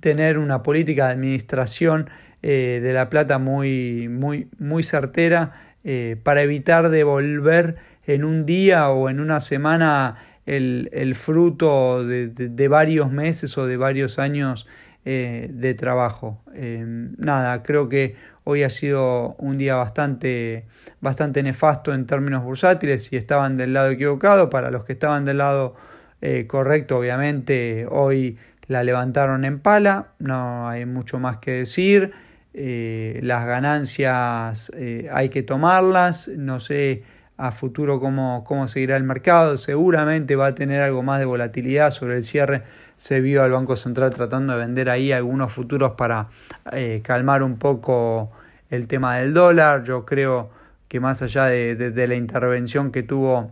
tener 0.00 0.38
una 0.38 0.62
política 0.62 1.06
de 1.06 1.12
administración 1.12 2.08
eh, 2.46 2.80
de 2.82 2.92
la 2.92 3.08
plata 3.08 3.38
muy, 3.38 4.08
muy, 4.10 4.48
muy 4.58 4.82
certera 4.82 5.52
eh, 5.82 6.16
para 6.22 6.42
evitar 6.42 6.90
devolver 6.90 7.76
en 8.06 8.22
un 8.22 8.44
día 8.44 8.90
o 8.90 9.08
en 9.08 9.18
una 9.18 9.40
semana 9.40 10.16
el, 10.44 11.14
fruto 11.14 12.06
de, 12.06 12.68
varios 12.68 13.10
meses 13.10 13.56
o 13.56 13.64
de 13.64 13.78
varios 13.78 14.18
años 14.18 14.66
eh, 15.06 15.48
de 15.50 15.72
trabajo. 15.72 16.42
nada, 16.52 17.62
creo 17.62 17.88
que 17.88 18.14
hoy 18.44 18.62
ha 18.62 18.68
sido 18.68 19.36
un 19.38 19.56
día 19.56 19.76
bastante, 19.76 20.66
bastante 21.00 21.42
nefasto 21.42 21.94
en 21.94 22.04
términos 22.04 22.44
bursátiles 22.44 23.10
y 23.10 23.16
estaban 23.16 23.56
del 23.56 23.72
lado 23.72 23.88
equivocado. 23.88 24.50
Para 24.50 24.70
los 24.70 24.84
que 24.84 24.92
estaban 24.92 25.24
del 25.24 25.38
lado 25.38 25.76
correcto, 26.46 26.98
obviamente, 26.98 27.86
hoy 27.90 28.38
la 28.66 28.82
levantaron 28.82 29.44
en 29.44 29.58
pala, 29.58 30.08
no 30.18 30.68
hay 30.68 30.86
mucho 30.86 31.18
más 31.18 31.38
que 31.38 31.52
decir. 31.52 32.12
Eh, 32.56 33.18
las 33.22 33.46
ganancias 33.46 34.70
eh, 34.76 35.08
hay 35.12 35.28
que 35.28 35.42
tomarlas, 35.42 36.28
no 36.28 36.60
sé 36.60 37.02
a 37.36 37.50
futuro 37.50 37.98
cómo, 37.98 38.44
cómo 38.44 38.68
seguirá 38.68 38.96
el 38.96 39.02
mercado, 39.02 39.56
seguramente 39.56 40.36
va 40.36 40.46
a 40.46 40.54
tener 40.54 40.80
algo 40.80 41.02
más 41.02 41.18
de 41.18 41.24
volatilidad 41.24 41.90
sobre 41.90 42.14
el 42.14 42.22
cierre, 42.22 42.62
se 42.94 43.20
vio 43.20 43.42
al 43.42 43.50
Banco 43.50 43.74
Central 43.74 44.10
tratando 44.10 44.52
de 44.52 44.60
vender 44.60 44.88
ahí 44.88 45.10
algunos 45.10 45.50
futuros 45.50 45.92
para 45.96 46.28
eh, 46.70 47.00
calmar 47.02 47.42
un 47.42 47.58
poco 47.58 48.30
el 48.70 48.86
tema 48.86 49.16
del 49.16 49.34
dólar, 49.34 49.82
yo 49.82 50.06
creo 50.06 50.50
que 50.86 51.00
más 51.00 51.22
allá 51.22 51.46
de 51.46 52.06
la 52.06 52.14
intervención 52.14 52.92
que 52.92 53.02
tuvo 53.02 53.50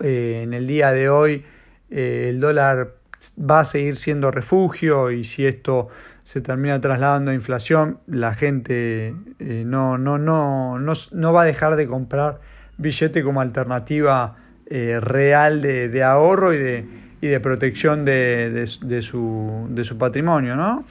en 0.00 0.52
el 0.52 0.66
día 0.66 0.90
de 0.90 1.08
hoy, 1.08 1.44
el 1.88 2.40
dólar 2.40 2.94
va 3.38 3.60
a 3.60 3.64
seguir 3.64 3.96
siendo 3.96 4.30
refugio 4.30 5.10
y 5.10 5.24
si 5.24 5.46
esto 5.46 5.88
se 6.24 6.40
termina 6.40 6.80
trasladando 6.80 7.30
a 7.30 7.34
inflación, 7.34 8.00
la 8.06 8.34
gente 8.34 9.14
eh, 9.38 9.62
no, 9.66 9.98
no, 9.98 10.18
no, 10.18 10.78
no, 10.78 11.32
va 11.32 11.42
a 11.42 11.44
dejar 11.44 11.76
de 11.76 11.86
comprar 11.86 12.40
billete 12.78 13.22
como 13.22 13.40
alternativa 13.40 14.36
eh, 14.66 14.98
real 15.00 15.60
de, 15.60 16.02
ahorro 16.02 16.54
y 16.54 16.58
de, 16.58 16.86
y 17.20 17.26
de 17.26 17.40
protección 17.40 18.04
de, 18.04 18.66
su, 18.66 19.66
de 19.70 19.84
su 19.84 19.98
patrimonio. 19.98 20.56
¿no? 20.56 20.84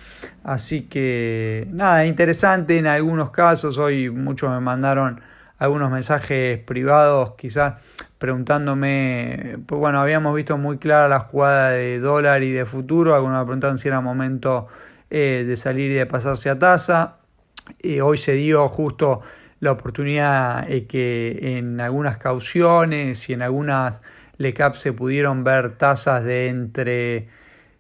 Así 0.44 0.84
que 0.84 1.68
nada, 1.72 2.06
interesante 2.06 2.78
en 2.78 2.86
algunos 2.86 3.32
casos, 3.32 3.78
hoy 3.80 4.10
muchos 4.12 4.52
me 4.52 4.60
mandaron 4.60 5.22
algunos 5.58 5.90
mensajes 5.92 6.60
privados, 6.60 7.34
quizás 7.38 7.82
preguntándome, 8.24 9.58
pues 9.65 9.80
bueno, 9.80 10.00
habíamos 10.00 10.34
visto 10.34 10.58
muy 10.58 10.77
clara 10.77 11.10
la 11.10 11.20
jugada 11.20 11.72
de 11.72 12.00
dólar 12.00 12.42
y 12.44 12.51
de 12.51 12.65
futuro, 12.65 13.15
algunos 13.15 13.38
me 13.39 13.44
preguntaban 13.44 13.77
si 13.77 13.89
era 13.89 14.00
momento 14.00 14.68
eh, 15.10 15.44
de 15.46 15.58
salir 15.58 15.92
y 15.92 15.96
de 15.96 16.06
pasarse 16.06 16.50
a 16.50 16.58
tasa. 16.58 17.18
Eh, 17.80 18.01
hoy 18.01 18.18
se 18.18 18.32
dio 18.36 18.65
justo 18.70 19.20
la 19.60 19.74
oportunidad 19.74 20.72
eh, 20.72 20.88
que 20.88 21.58
en 21.58 21.82
algunas 21.82 22.18
cauciones 22.18 23.27
y 23.27 23.34
en 23.34 23.42
algunas 23.42 24.01
LECAP 24.38 24.75
se 24.75 24.94
pudieron 24.94 25.44
ver 25.44 25.75
tasas 25.77 26.24
de 26.24 26.48
entre 26.48 27.27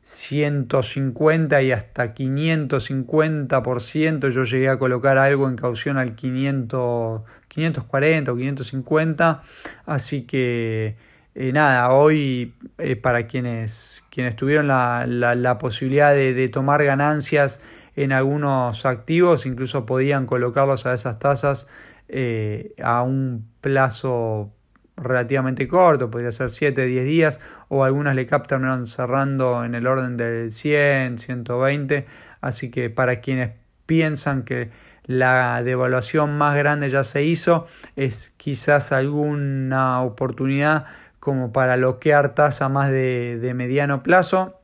150 0.03 1.61
y 1.61 1.71
hasta 1.71 2.13
550%. 2.13 4.29
Yo 4.29 4.43
llegué 4.43 4.67
a 4.69 4.77
colocar 4.77 5.17
algo 5.17 5.47
en 5.47 5.55
caución 5.55 5.97
al 5.97 6.15
500, 6.15 7.21
540 7.47 8.31
o 8.31 8.35
550. 8.35 9.41
Así 9.85 10.23
que 10.23 10.97
eh, 11.35 11.51
nada, 11.51 11.91
hoy 11.93 12.53
eh, 12.77 12.95
para 12.95 13.27
quienes, 13.27 14.03
quienes 14.11 14.35
tuvieron 14.35 14.67
la, 14.67 15.05
la, 15.07 15.57
posibilidad 15.57 16.13
de, 16.13 16.47
tomar 16.49 16.83
ganancias 16.83 17.59
en 17.95 18.11
algunos 18.11 18.85
activos, 18.85 19.47
incluso 19.47 19.85
podían 19.85 20.27
colocarlos 20.27 20.85
a 20.85 20.93
esas 20.93 21.17
tasas 21.17 21.67
eh, 22.07 22.75
a 22.83 23.01
un 23.03 23.47
plazo 23.61 24.51
relativamente 24.97 25.67
corto, 25.67 26.09
podría 26.09 26.31
ser 26.31 26.49
7, 26.49 26.85
10 26.85 27.05
días, 27.05 27.39
o 27.67 27.83
algunas 27.83 28.15
le 28.15 28.25
captan 28.25 28.87
cerrando 28.87 29.63
en 29.63 29.75
el 29.75 29.87
orden 29.87 30.17
del 30.17 30.51
100, 30.51 31.19
120, 31.19 32.05
así 32.41 32.69
que 32.69 32.89
para 32.89 33.19
quienes 33.19 33.51
piensan 33.85 34.43
que 34.43 34.69
la 35.05 35.61
devaluación 35.63 36.37
más 36.37 36.55
grande 36.55 36.89
ya 36.89 37.03
se 37.03 37.23
hizo, 37.23 37.65
es 37.95 38.33
quizás 38.37 38.91
alguna 38.91 40.01
oportunidad 40.01 40.85
como 41.19 41.51
para 41.51 41.75
bloquear 41.77 42.35
tasa 42.35 42.69
más 42.69 42.91
de, 42.91 43.51
mediano 43.55 44.03
plazo, 44.03 44.59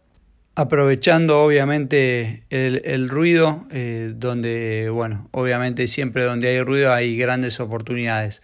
aprovechando 0.55 1.39
obviamente 1.39 2.43
el, 2.49 3.09
ruido, 3.09 3.65
eh, 3.71 4.13
donde, 4.15 4.89
bueno, 4.91 5.27
obviamente 5.31 5.87
siempre 5.87 6.23
donde 6.23 6.49
hay 6.49 6.61
ruido 6.61 6.93
hay 6.93 7.17
grandes 7.17 7.59
oportunidades. 7.59 8.41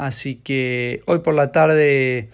Así 0.00 0.36
que 0.36 1.02
hoy 1.04 1.18
por 1.18 1.34
la 1.34 1.52
tarde 1.52 2.30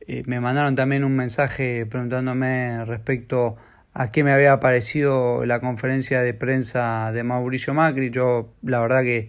eh, 0.00 0.24
me 0.26 0.40
mandaron 0.40 0.74
también 0.74 1.04
un 1.04 1.14
mensaje 1.14 1.86
preguntándome 1.86 2.84
respecto 2.86 3.54
a 3.92 4.10
qué 4.10 4.24
me 4.24 4.32
había 4.32 4.58
parecido 4.58 5.46
la 5.46 5.60
conferencia 5.60 6.22
de 6.22 6.34
prensa 6.34 7.12
de 7.12 7.22
Mauricio 7.22 7.72
Macri. 7.72 8.10
Yo 8.10 8.52
la 8.62 8.80
verdad 8.80 9.02
que 9.02 9.28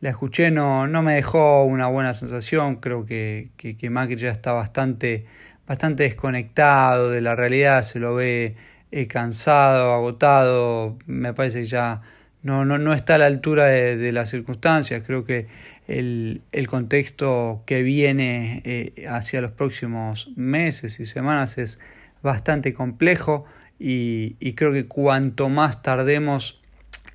la 0.00 0.08
escuché, 0.08 0.50
no, 0.50 0.86
no 0.86 1.02
me 1.02 1.12
dejó 1.12 1.64
una 1.64 1.88
buena 1.88 2.14
sensación. 2.14 2.76
Creo 2.76 3.04
que, 3.04 3.50
que, 3.58 3.90
Macri 3.90 4.16
ya 4.16 4.30
está 4.30 4.52
bastante, 4.52 5.26
bastante 5.66 6.04
desconectado 6.04 7.10
de 7.10 7.20
la 7.20 7.34
realidad, 7.36 7.82
se 7.82 7.98
lo 7.98 8.14
ve 8.14 8.56
eh, 8.92 9.06
cansado, 9.08 9.92
agotado. 9.92 10.96
Me 11.04 11.34
parece 11.34 11.60
que 11.60 11.66
ya 11.66 12.00
no, 12.42 12.64
no, 12.64 12.78
no 12.78 12.94
está 12.94 13.16
a 13.16 13.18
la 13.18 13.26
altura 13.26 13.66
de, 13.66 13.98
de 13.98 14.12
las 14.12 14.30
circunstancias. 14.30 15.02
Creo 15.06 15.26
que 15.26 15.48
el, 15.88 16.66
contexto 16.68 17.62
que 17.66 17.82
viene 17.82 18.62
eh, 18.64 19.06
hacia 19.08 19.40
los 19.40 19.52
próximos 19.52 20.30
meses 20.36 20.98
y 21.00 21.06
semanas 21.06 21.58
es 21.58 21.78
bastante 22.22 22.74
complejo 22.74 23.44
y, 23.78 24.34
creo 24.54 24.72
que 24.72 24.86
cuanto 24.86 25.48
más 25.48 25.82
tardemos 25.82 26.60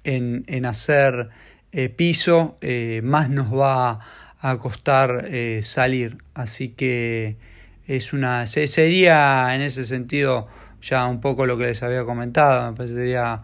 en, 0.04 0.44
en 0.48 0.66
hacer 0.66 1.30
eh, 1.72 1.90
piso, 1.90 2.58
eh, 2.62 3.02
más 3.04 3.30
nos 3.30 3.54
va 3.54 4.00
a 4.40 4.58
costar 4.58 5.30
salir. 5.62 6.18
Así 6.34 6.70
que 6.70 7.36
es 7.88 8.14
una 8.14 8.48
sería 8.48 9.54
en 9.54 9.62
ese 9.62 9.86
sentido 9.86 10.48
ya 10.82 11.06
un 11.06 11.22
poco 11.22 11.46
lo 11.46 11.58
que 11.58 11.66
les 11.66 11.84
había 11.84 12.04
comentado, 12.06 12.72
me 12.72 12.76
parecería 12.76 13.42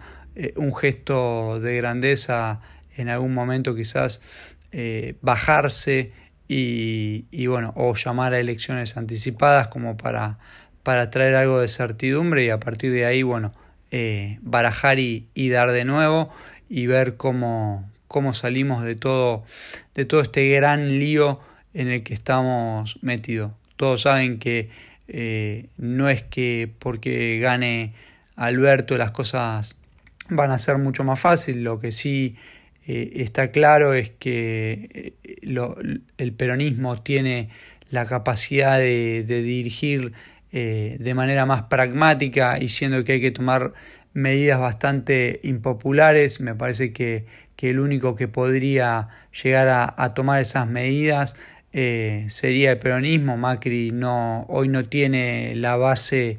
un 0.56 0.76
gesto 0.76 1.60
de 1.60 1.78
grandeza 1.78 2.62
en 2.96 3.10
algún 3.10 3.34
momento 3.34 3.76
quizás 3.76 4.22
eh, 4.72 5.16
bajarse 5.22 6.12
y, 6.50 7.48
bueno, 7.48 7.74
o 7.76 7.94
llamar 7.96 8.34
a 8.34 8.40
elecciones 8.40 8.96
anticipadas 8.96 9.68
como 9.68 9.98
para, 9.98 10.38
para 10.84 11.10
traer 11.10 11.36
algo 11.36 11.60
de 11.60 11.68
certidumbre 11.68 12.46
y 12.46 12.50
a 12.50 12.60
partir 12.60 12.92
de 12.92 13.06
ahí, 13.06 13.22
bueno, 13.22 13.54
eh, 13.92 14.40
barajar 14.42 15.00
y, 15.00 15.28
dar 15.50 15.72
de 15.72 15.86
nuevo 15.86 16.30
y 16.70 16.88
ver 16.88 17.18
cómo, 17.18 17.90
cómo 18.08 18.34
salimos 18.34 18.84
de 18.84 18.96
todo, 18.96 19.44
de 19.96 20.06
todo 20.06 20.22
este 20.22 20.48
gran 20.50 21.00
lío 21.00 21.40
en 21.74 21.90
el 21.90 22.04
que 22.04 22.14
estamos 22.14 22.98
metidos. 23.02 23.52
Todos 23.76 24.02
saben 24.02 24.40
que 24.40 24.70
eh, 25.08 25.68
no 25.78 26.10
es 26.10 26.24
que 26.24 26.70
porque 26.80 27.40
gane 27.40 27.94
Alberto 28.36 28.98
las 28.98 29.12
cosas 29.12 29.76
van 30.30 30.52
a 30.52 30.60
ser 30.60 30.78
mucho 30.78 31.04
más 31.04 31.20
fácil, 31.20 31.64
lo 31.64 31.80
que 31.80 31.92
sí 31.92 32.36
eh, 32.88 33.24
está 33.24 33.52
claro 33.52 33.94
es 33.94 34.12
que 34.12 35.14
eh, 35.22 36.02
el 36.18 36.34
peronismo 36.34 37.02
tiene 37.04 37.50
la 37.90 38.06
capacidad 38.06 38.80
de, 38.80 39.26
dirigir 39.28 40.14
eh, 40.54 40.96
de 40.98 41.14
manera 41.14 41.46
más 41.46 41.64
pragmática 41.64 42.58
y 42.60 42.70
siendo 42.70 43.04
que 43.04 43.14
hay 43.14 43.22
que 43.22 43.32
tomar 43.32 43.74
medidas 44.14 44.60
bastante 44.60 45.42
impopulares, 45.44 46.40
me 46.40 46.56
parece 46.56 46.94
que, 46.94 47.26
el 47.58 47.80
único 47.80 48.16
que 48.16 48.28
podría 48.28 49.10
llegar 49.44 49.68
a, 49.98 50.14
tomar 50.14 50.42
esas 50.42 50.68
medidas 50.68 51.36
sería 51.72 52.72
el 52.72 52.78
peronismo. 52.78 53.36
Macri 53.36 53.92
no, 53.92 54.46
hoy 54.48 54.68
no 54.68 54.86
tiene 54.86 55.56
la 55.56 55.76
base 55.76 56.38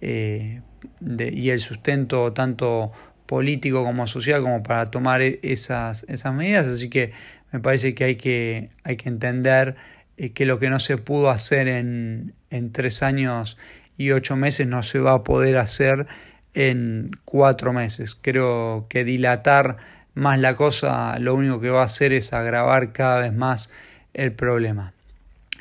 y 0.00 1.50
el 1.50 1.60
sustento 1.60 2.32
tanto 2.32 2.92
político 3.30 3.84
como 3.84 4.08
social 4.08 4.42
como 4.42 4.64
para 4.64 4.90
tomar 4.90 5.22
e-, 5.22 5.38
esas, 5.44 6.04
esas 6.08 6.34
medidas, 6.34 6.66
así 6.66 6.90
que 6.90 7.12
me 7.52 7.60
parece 7.60 7.94
que 7.94 8.02
hay 8.02 8.16
que, 8.16 8.70
hay 8.82 8.96
que 8.96 9.08
entender 9.08 9.76
eh, 10.16 10.32
que 10.32 10.44
lo 10.46 10.58
que 10.58 10.68
no 10.68 10.80
se 10.80 10.96
pudo 10.96 11.30
hacer 11.30 11.68
en, 11.68 12.34
en 12.50 12.72
tres 12.72 13.04
años 13.04 13.56
y 13.96 14.10
ocho 14.10 14.34
meses 14.34 14.66
no 14.66 14.82
se 14.82 14.98
va 14.98 15.12
a 15.12 15.22
poder 15.22 15.58
hacer 15.58 16.08
en 16.54 17.12
cuatro 17.24 17.72
meses. 17.72 18.16
Creo 18.20 18.86
que 18.88 19.04
dilatar 19.04 19.76
más 20.14 20.40
la 20.40 20.56
cosa 20.56 21.16
lo 21.20 21.36
único 21.36 21.60
que 21.60 21.70
va 21.70 21.82
a 21.82 21.84
hacer 21.84 22.12
es 22.12 22.32
agravar 22.32 22.90
cada 22.90 23.20
vez 23.20 23.32
más 23.32 23.70
el 24.12 24.32
problema. 24.32 24.92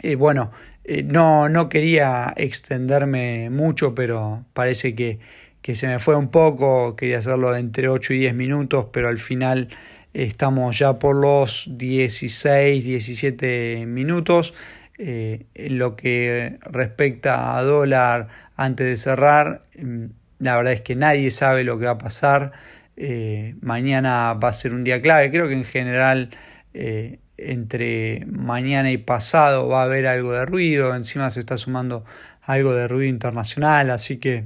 Eh, 0.01 0.15
bueno, 0.15 0.51
eh, 0.85 1.03
no, 1.03 1.49
no 1.49 1.69
quería 1.69 2.33
extenderme 2.35 3.51
mucho, 3.51 3.93
pero 3.93 4.43
parece 4.53 4.95
que 4.95 5.19
que 5.61 5.75
se 5.75 5.87
me 5.87 5.99
fue 5.99 6.15
un 6.15 6.29
poco, 6.29 6.95
quería 6.95 7.19
hacerlo 7.19 7.55
entre 7.55 7.89
8 7.89 8.13
y 8.13 8.19
10 8.19 8.35
minutos, 8.35 8.87
pero 8.91 9.09
al 9.09 9.19
final 9.19 9.69
estamos 10.13 10.77
ya 10.77 10.99
por 10.99 11.15
los 11.15 11.67
16, 11.69 12.83
17 12.83 13.85
minutos. 13.85 14.53
Eh, 15.01 15.45
en 15.55 15.79
lo 15.79 15.95
que 15.95 16.57
respecta 16.61 17.57
a 17.57 17.63
dólar, 17.63 18.27
antes 18.57 18.85
de 18.85 18.97
cerrar, 18.97 19.63
mm, 19.77 20.05
la 20.39 20.57
verdad 20.57 20.73
es 20.73 20.81
que 20.81 20.95
nadie 20.95 21.31
sabe 21.31 21.63
lo 21.63 21.79
que 21.79 21.85
va 21.85 21.91
a 21.91 21.97
pasar. 21.97 22.51
Eh, 22.97 23.55
mañana 23.61 24.33
va 24.33 24.49
a 24.49 24.53
ser 24.53 24.73
un 24.73 24.83
día 24.83 25.01
clave. 25.01 25.31
Creo 25.31 25.47
que 25.47 25.53
en 25.53 25.63
general 25.63 26.31
eh, 26.73 27.19
entre 27.37 28.25
mañana 28.27 28.91
y 28.91 28.97
pasado 28.97 29.67
va 29.69 29.81
a 29.81 29.85
haber 29.85 30.07
algo 30.07 30.33
de 30.33 30.45
ruido. 30.45 30.95
Encima 30.95 31.29
se 31.29 31.39
está 31.39 31.57
sumando 31.57 32.03
algo 32.41 32.73
de 32.73 32.87
ruido 32.87 33.09
internacional, 33.09 33.89
así 33.91 34.17
que 34.17 34.45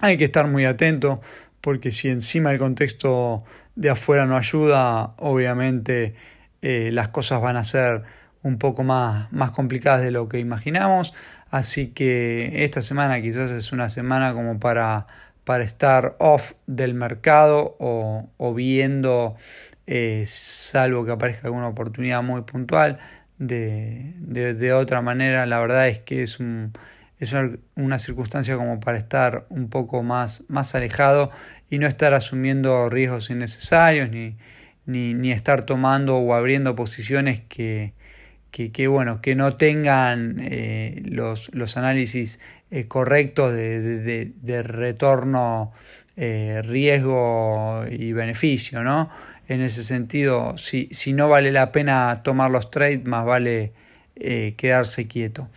hay 0.00 0.16
que 0.16 0.24
estar 0.24 0.46
muy 0.46 0.64
atento 0.64 1.20
porque 1.60 1.90
si 1.90 2.08
encima 2.08 2.52
el 2.52 2.58
contexto 2.58 3.44
de 3.74 3.90
afuera 3.90 4.26
no 4.26 4.36
ayuda, 4.36 5.14
obviamente 5.18 6.14
eh, 6.62 6.90
las 6.92 7.08
cosas 7.08 7.40
van 7.42 7.56
a 7.56 7.64
ser 7.64 8.02
un 8.42 8.58
poco 8.58 8.84
más, 8.84 9.32
más 9.32 9.50
complicadas 9.50 10.02
de 10.02 10.10
lo 10.10 10.28
que 10.28 10.38
imaginamos. 10.38 11.12
Así 11.50 11.88
que 11.88 12.64
esta 12.64 12.82
semana 12.82 13.20
quizás 13.20 13.50
es 13.50 13.72
una 13.72 13.90
semana 13.90 14.32
como 14.32 14.60
para, 14.60 15.06
para 15.44 15.64
estar 15.64 16.16
off 16.18 16.52
del 16.66 16.94
mercado 16.94 17.76
o, 17.78 18.28
o 18.36 18.54
viendo, 18.54 19.36
eh, 19.86 20.24
salvo 20.26 21.04
que 21.04 21.12
aparezca 21.12 21.48
alguna 21.48 21.68
oportunidad 21.68 22.22
muy 22.22 22.42
puntual. 22.42 22.98
De, 23.38 24.14
de, 24.18 24.54
de 24.54 24.72
otra 24.72 25.02
manera, 25.02 25.44
la 25.46 25.58
verdad 25.60 25.88
es 25.88 25.98
que 25.98 26.22
es 26.22 26.40
un, 26.40 26.72
es 27.18 27.34
una, 27.76 27.98
circunstancia 27.98 28.56
como 28.56 28.78
para 28.80 28.98
estar 28.98 29.46
un 29.48 29.68
poco 29.68 30.02
más, 30.02 30.44
más 30.48 30.74
alejado 30.74 31.30
y 31.70 31.78
no 31.78 31.86
estar 31.86 32.14
asumiendo 32.14 32.88
riesgos 32.90 33.30
innecesarios 33.30 34.10
ni, 34.10 34.36
ni, 34.86 35.32
estar 35.32 35.64
tomando 35.64 36.16
o 36.16 36.34
abriendo 36.34 36.76
posiciones 36.76 37.40
que, 37.48 37.94
que, 38.50 38.86
bueno, 38.86 39.20
que 39.20 39.34
no 39.34 39.56
tengan 39.56 40.36
eh, 40.40 41.02
los, 41.06 41.52
los, 41.54 41.76
análisis 41.76 42.38
eh, 42.70 42.86
correctos 42.86 43.54
de, 43.54 44.32
de, 44.34 44.62
retorno, 44.62 45.72
eh, 46.16 46.62
riesgo 46.64 47.84
y 47.90 48.12
beneficio, 48.12 48.82
¿no? 48.82 49.10
En 49.48 49.62
ese 49.62 49.84
sentido, 49.84 50.58
si, 50.58 50.88
si 50.90 51.12
no 51.12 51.28
vale 51.28 51.52
la 51.52 51.70
pena 51.70 52.22
tomar 52.24 52.50
los 52.50 52.70
trades, 52.70 53.04
más 53.04 53.24
vale 53.24 53.72
quedarse 54.16 55.06
quieto. 55.06 55.50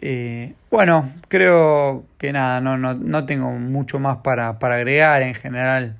Eh, 0.00 0.54
bueno, 0.70 1.12
creo 1.28 2.04
que 2.18 2.32
nada, 2.32 2.60
no, 2.60 2.76
no, 2.76 2.94
no 2.94 3.26
tengo 3.26 3.50
mucho 3.52 3.98
más 3.98 4.18
para, 4.18 4.58
para 4.58 4.76
agregar 4.76 5.22
en 5.22 5.34
general, 5.34 5.96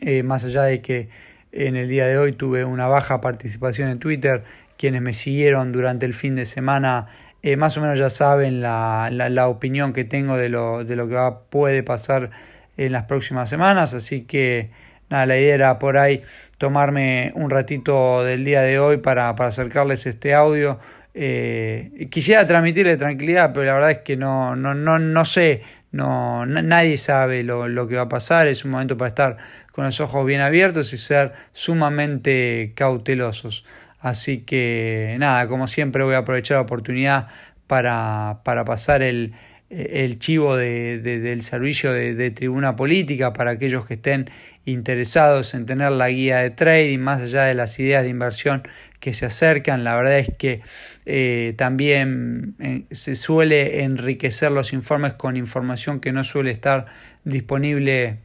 eh, 0.00 0.22
más 0.22 0.44
allá 0.44 0.62
de 0.62 0.80
que 0.80 1.08
en 1.50 1.76
el 1.76 1.88
día 1.88 2.06
de 2.06 2.18
hoy 2.18 2.32
tuve 2.32 2.64
una 2.64 2.86
baja 2.86 3.20
participación 3.20 3.88
en 3.88 3.98
Twitter, 3.98 4.44
quienes 4.76 5.02
me 5.02 5.12
siguieron 5.12 5.72
durante 5.72 6.06
el 6.06 6.14
fin 6.14 6.34
de 6.34 6.46
semana 6.46 7.08
eh, 7.42 7.56
más 7.56 7.76
o 7.76 7.80
menos 7.80 7.98
ya 7.98 8.08
saben 8.08 8.60
la, 8.62 9.10
la, 9.10 9.48
opinión 9.48 9.92
que 9.92 10.04
tengo 10.04 10.36
de 10.36 10.48
lo, 10.48 10.84
de 10.84 10.94
lo 10.94 11.08
que 11.08 11.14
va, 11.14 11.40
puede 11.40 11.82
pasar 11.82 12.30
en 12.76 12.92
las 12.92 13.06
próximas 13.06 13.48
semanas, 13.48 13.94
así 13.94 14.22
que 14.22 14.70
nada, 15.10 15.26
la 15.26 15.36
idea 15.36 15.54
era 15.54 15.78
por 15.80 15.98
ahí 15.98 16.22
tomarme 16.58 17.32
un 17.34 17.50
ratito 17.50 18.22
del 18.22 18.44
día 18.44 18.62
de 18.62 18.78
hoy 18.78 18.98
para, 18.98 19.34
para 19.34 19.48
acercarles 19.48 20.06
este 20.06 20.34
audio. 20.34 20.78
Eh, 21.14 22.08
quisiera 22.10 22.46
transmitirle 22.46 22.96
tranquilidad, 22.96 23.52
pero 23.52 23.66
la 23.66 23.74
verdad 23.74 23.90
es 23.90 23.98
que 23.98 24.16
no, 24.16 24.56
no, 24.56 24.74
no, 24.74 24.98
no 24.98 25.24
sé, 25.24 25.62
no, 25.90 26.46
nadie 26.46 26.96
sabe 26.96 27.42
lo, 27.42 27.68
lo, 27.68 27.86
que 27.86 27.96
va 27.96 28.02
a 28.02 28.08
pasar, 28.08 28.46
es 28.46 28.64
un 28.64 28.70
momento 28.70 28.96
para 28.96 29.08
estar 29.08 29.36
con 29.72 29.84
los 29.84 30.00
ojos 30.00 30.24
bien 30.24 30.40
abiertos 30.40 30.92
y 30.94 30.98
ser 30.98 31.32
sumamente 31.52 32.72
cautelosos. 32.74 33.64
Así 34.00 34.42
que 34.42 35.16
nada, 35.18 35.46
como 35.48 35.68
siempre 35.68 36.02
voy 36.02 36.14
a 36.14 36.18
aprovechar 36.18 36.56
la 36.56 36.62
oportunidad 36.62 37.28
para, 37.66 38.40
para 38.42 38.64
pasar 38.64 39.02
el, 39.02 39.34
el 39.70 40.18
chivo 40.18 40.56
de, 40.56 40.98
del 40.98 41.42
servicio 41.42 41.92
de, 41.92 42.14
de, 42.14 42.30
tribuna 42.30 42.74
política 42.74 43.32
para 43.32 43.52
aquellos 43.52 43.86
que 43.86 43.94
estén 43.94 44.30
interesados 44.64 45.54
en 45.54 45.66
tener 45.66 45.92
la 45.92 46.08
guía 46.08 46.38
de 46.38 46.50
trading 46.50 46.98
más 46.98 47.22
allá 47.22 47.44
de 47.44 47.54
las 47.54 47.78
ideas 47.78 48.02
de 48.02 48.10
inversión 48.10 48.62
que 49.02 49.12
se 49.14 49.26
acercan. 49.26 49.82
La 49.82 49.96
verdad 49.96 50.20
es 50.20 50.30
que 50.38 50.60
eh, 51.06 51.54
también 51.58 52.54
eh, 52.60 52.84
se 52.92 53.16
suele 53.16 53.82
enriquecer 53.82 54.52
los 54.52 54.72
informes 54.72 55.14
con 55.14 55.36
información 55.36 55.98
que 55.98 56.12
no 56.12 56.22
suele 56.22 56.52
estar 56.52 56.86
disponible 57.24 58.18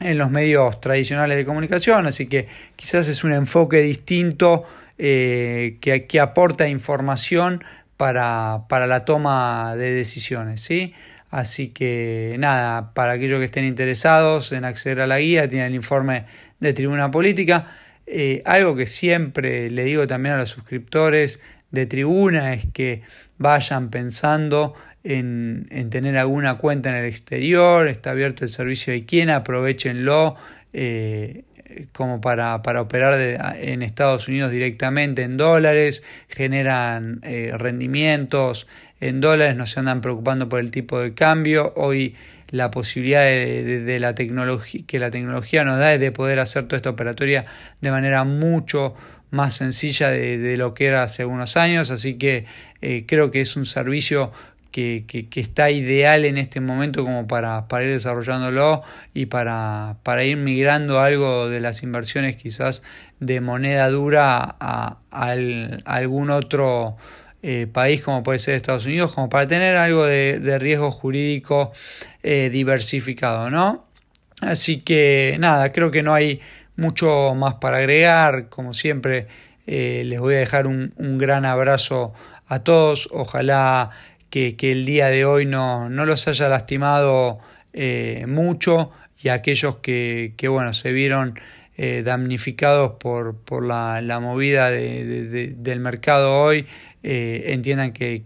en 0.00 0.18
los 0.18 0.30
medios 0.30 0.82
tradicionales 0.82 1.38
de 1.38 1.46
comunicación, 1.46 2.06
así 2.06 2.26
que 2.26 2.46
quizás 2.76 3.08
es 3.08 3.24
un 3.24 3.32
enfoque 3.32 3.80
distinto 3.80 4.64
eh, 4.98 5.78
que, 5.80 6.04
que, 6.04 6.20
aporta 6.20 6.68
información 6.68 7.64
para, 7.96 8.64
para, 8.68 8.86
la 8.86 9.06
toma 9.06 9.76
de 9.76 9.92
decisiones. 9.92 10.60
¿sí? 10.60 10.92
Así 11.30 11.68
que 11.68 12.36
nada, 12.38 12.92
para 12.92 13.12
aquellos 13.12 13.38
que 13.38 13.46
estén 13.46 13.64
interesados 13.64 14.52
en 14.52 14.66
acceder 14.66 15.00
a 15.00 15.06
la 15.06 15.20
guía, 15.20 15.48
tienen 15.48 15.68
el 15.68 15.74
informe 15.74 16.26
de 16.60 16.74
Tribuna 16.74 17.10
Política. 17.10 17.68
Eh, 18.10 18.42
algo 18.44 18.74
que 18.74 18.86
siempre 18.86 19.70
le 19.70 19.84
digo 19.84 20.06
también 20.06 20.34
a 20.34 20.38
los 20.38 20.50
suscriptores 20.50 21.40
de 21.70 21.84
tribuna 21.84 22.54
es 22.54 22.64
que 22.72 23.02
vayan 23.36 23.90
pensando 23.90 24.74
en, 25.04 25.66
en 25.70 25.90
tener 25.90 26.16
alguna 26.16 26.56
cuenta 26.56 26.88
en 26.88 26.96
el 26.96 27.04
exterior, 27.04 27.86
está 27.86 28.12
abierto 28.12 28.44
el 28.44 28.50
servicio 28.50 28.92
de 28.92 29.04
quien, 29.04 29.30
aprovechenlo. 29.30 30.36
Eh, 30.72 31.44
como 31.92 32.20
para, 32.20 32.56
operar 32.56 33.20
en 33.60 33.82
Estados 33.82 34.26
Unidos 34.26 34.50
directamente 34.50 35.22
en 35.22 35.36
dólares, 35.36 36.02
generan 36.28 37.20
rendimientos 37.22 38.66
en 39.00 39.20
dólares, 39.20 39.54
no 39.54 39.66
se 39.66 39.78
andan 39.78 40.00
preocupando 40.00 40.48
por 40.48 40.60
el 40.60 40.70
tipo 40.70 40.98
de 40.98 41.14
cambio. 41.14 41.72
Hoy 41.76 42.16
la 42.50 42.70
posibilidad 42.70 43.24
de, 43.24 43.98
la 44.00 44.14
tecnología 44.14 44.82
que 44.86 44.98
la 44.98 45.10
tecnología 45.10 45.64
nos 45.64 45.78
da 45.78 45.94
es 45.94 46.00
de 46.00 46.12
poder 46.12 46.40
hacer 46.40 46.64
toda 46.64 46.78
esta 46.78 46.90
operatoria 46.90 47.46
de 47.80 47.90
manera 47.90 48.24
mucho 48.24 48.94
más 49.30 49.54
sencilla 49.54 50.08
de, 50.08 50.56
lo 50.56 50.72
que 50.72 50.86
era 50.86 51.02
hace 51.02 51.24
unos 51.26 51.56
años, 51.56 51.90
así 51.90 52.14
que 52.14 52.46
eh, 52.80 53.04
creo 53.06 53.30
que 53.30 53.42
es 53.42 53.56
un 53.56 53.66
servicio 53.66 54.32
que, 54.70 55.04
que, 55.30 55.40
está 55.40 55.70
ideal 55.70 56.24
en 56.24 56.38
este 56.38 56.60
momento 56.60 57.02
como 57.02 57.26
para, 57.26 57.68
para 57.68 57.84
ir 57.84 57.90
desarrollándolo 57.90 58.82
y 59.14 59.26
para, 59.26 59.96
para, 60.02 60.24
ir 60.24 60.36
migrando 60.36 61.00
algo 61.00 61.48
de 61.48 61.60
las 61.60 61.82
inversiones 61.82 62.36
quizás 62.36 62.82
de 63.18 63.40
moneda 63.40 63.88
dura 63.88 64.56
a, 64.60 64.98
a 65.10 65.34
algún 65.84 66.30
otro 66.30 66.96
eh, 67.40 67.68
país 67.72 68.02
como 68.02 68.24
puede 68.24 68.40
ser 68.40 68.56
Estados 68.56 68.84
Unidos, 68.84 69.14
como 69.14 69.28
para 69.28 69.46
tener 69.46 69.76
algo 69.76 70.04
de, 70.04 70.58
riesgo 70.58 70.90
jurídico 70.90 71.70
eh, 72.24 72.50
diversificado, 72.50 73.48
¿no? 73.48 73.86
Así 74.40 74.80
que 74.80 75.36
nada, 75.38 75.70
creo 75.72 75.92
que 75.92 76.02
no 76.02 76.14
hay 76.14 76.40
mucho 76.74 77.34
más 77.36 77.54
para 77.54 77.78
agregar, 77.78 78.48
como 78.48 78.74
siempre 78.74 79.28
eh, 79.68 80.02
les 80.04 80.18
voy 80.18 80.34
a 80.34 80.38
dejar 80.38 80.66
un, 80.66 80.92
gran 81.18 81.44
abrazo 81.44 82.12
a 82.48 82.64
todos, 82.64 83.08
ojalá 83.12 83.90
que, 84.30 84.56
el 84.60 84.84
día 84.84 85.06
de 85.06 85.24
hoy 85.24 85.46
no, 85.46 85.88
no 85.88 86.06
los 86.06 86.26
haya 86.26 86.48
lastimado 86.48 87.38
mucho 88.26 88.90
y 89.22 89.28
aquellos 89.28 89.76
que, 89.76 90.34
que 90.36 90.48
bueno, 90.48 90.72
se 90.72 90.90
vieron 90.90 91.38
damnificados 92.04 92.94
por, 92.98 93.36
por 93.36 93.64
la, 93.64 94.00
la 94.00 94.18
movida 94.18 94.70
del 94.70 95.80
mercado 95.80 96.40
hoy, 96.40 96.66
eh, 97.02 97.52
entiendan 97.52 97.92
que, 97.92 98.20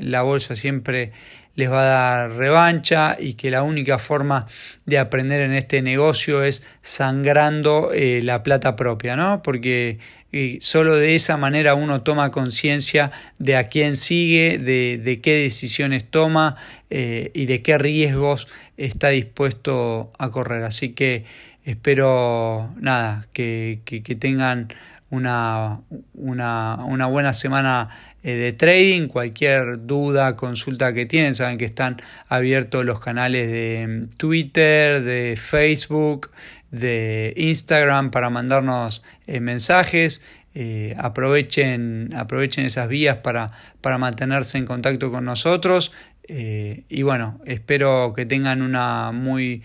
la, 0.00 0.22
bolsa 0.22 0.54
siempre 0.54 1.12
les 1.56 1.70
va 1.70 1.80
a 1.80 1.84
dar 1.84 2.32
revancha 2.32 3.16
y 3.18 3.34
que 3.34 3.50
la 3.50 3.62
única 3.62 3.98
forma 3.98 4.46
de 4.86 4.98
aprender 4.98 5.40
en 5.40 5.52
este 5.52 5.82
negocio 5.82 6.42
es 6.42 6.64
sangrando 6.82 7.92
eh, 7.92 8.20
la 8.22 8.42
plata 8.42 8.76
propia, 8.76 9.16
¿no? 9.16 9.42
Porque 9.42 9.98
eh, 10.32 10.58
solo 10.60 10.96
de 10.96 11.16
esa 11.16 11.36
manera 11.36 11.74
uno 11.74 12.02
toma 12.02 12.30
conciencia 12.30 13.10
de 13.38 13.56
a 13.56 13.68
quién 13.68 13.96
sigue, 13.96 14.58
de, 14.58 15.20
qué 15.20 15.34
decisiones 15.42 16.04
toma 16.04 16.56
y 16.90 17.46
de 17.46 17.62
qué 17.62 17.76
riesgos 17.78 18.46
está 18.76 19.08
dispuesto 19.08 20.12
a 20.18 20.30
correr. 20.30 20.62
Así 20.62 20.90
que 20.90 21.24
espero 21.64 22.72
nada, 22.80 23.26
que, 23.32 23.80
que 23.84 24.14
tengan 24.14 24.68
una, 25.14 25.80
una, 26.14 26.84
una 26.84 27.06
buena 27.06 27.32
semana 27.32 27.88
eh, 28.22 28.32
de 28.36 28.52
trading. 28.52 29.08
Cualquier 29.08 29.86
duda, 29.86 30.34
consulta 30.36 30.92
que 30.92 31.06
tienen, 31.06 31.34
saben 31.34 31.58
que 31.58 31.66
están 31.66 32.00
abiertos 32.28 32.84
los 32.84 33.00
canales 33.00 33.50
de 33.50 33.86
mm, 33.86 34.16
Twitter, 34.16 35.02
de 35.02 35.36
Facebook, 35.36 36.30
de 36.70 37.34
Instagram 37.36 38.10
para 38.10 38.30
mandarnos 38.30 39.02
eh, 39.26 39.40
mensajes. 39.40 40.22
Eh, 40.54 40.94
aprovechen, 40.98 42.14
aprovechen 42.16 42.64
esas 42.64 42.88
vías 42.88 43.18
para, 43.18 43.52
para 43.80 43.98
mantenerse 43.98 44.56
en 44.58 44.66
contacto 44.66 45.10
con 45.10 45.24
nosotros. 45.24 45.92
y 46.26 47.02
bueno, 47.02 47.40
espero 47.44 48.14
que 48.16 48.24
tengan 48.24 48.62
una 48.62 49.12
muy 49.12 49.62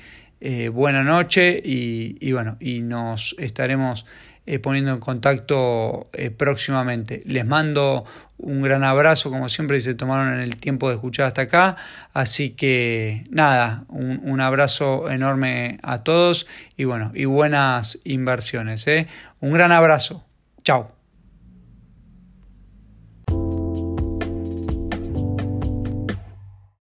buena 0.74 1.04
noche 1.04 1.62
y, 1.64 2.18
y 2.20 2.34
bueno, 2.34 2.58
y 2.60 2.82
nos 2.82 3.34
estaremos 3.40 4.06
eh, 4.52 4.58
poniendo 4.58 4.92
en 4.92 5.00
contacto 5.00 6.10
eh, 6.12 6.32
próximamente. 6.32 7.22
Les 7.26 7.46
mando 7.46 8.04
un 8.40 8.64
gran 8.64 8.84
abrazo, 8.84 9.30
como 9.30 9.48
siempre, 9.48 9.78
y 9.78 9.82
se 9.82 9.94
tomaron 9.94 10.40
el 10.40 10.58
tiempo 10.58 10.90
de 10.90 10.96
escuchar 10.96 11.28
hasta 11.28 11.44
acá. 11.44 11.78
Así 12.14 12.50
que 12.50 13.28
nada, 13.30 13.84
un, 13.90 14.20
un 14.24 14.42
abrazo 14.42 15.12
enorme 15.12 15.78
a 15.84 16.02
todos 16.04 16.48
y 16.76 16.86
bueno, 16.86 17.12
y 17.14 17.26
buenas 17.26 18.00
inversiones. 18.04 18.88
¿eh? 18.88 19.08
Un 19.40 19.52
gran 19.52 19.72
abrazo. 19.72 20.26
Chao. 20.64 20.99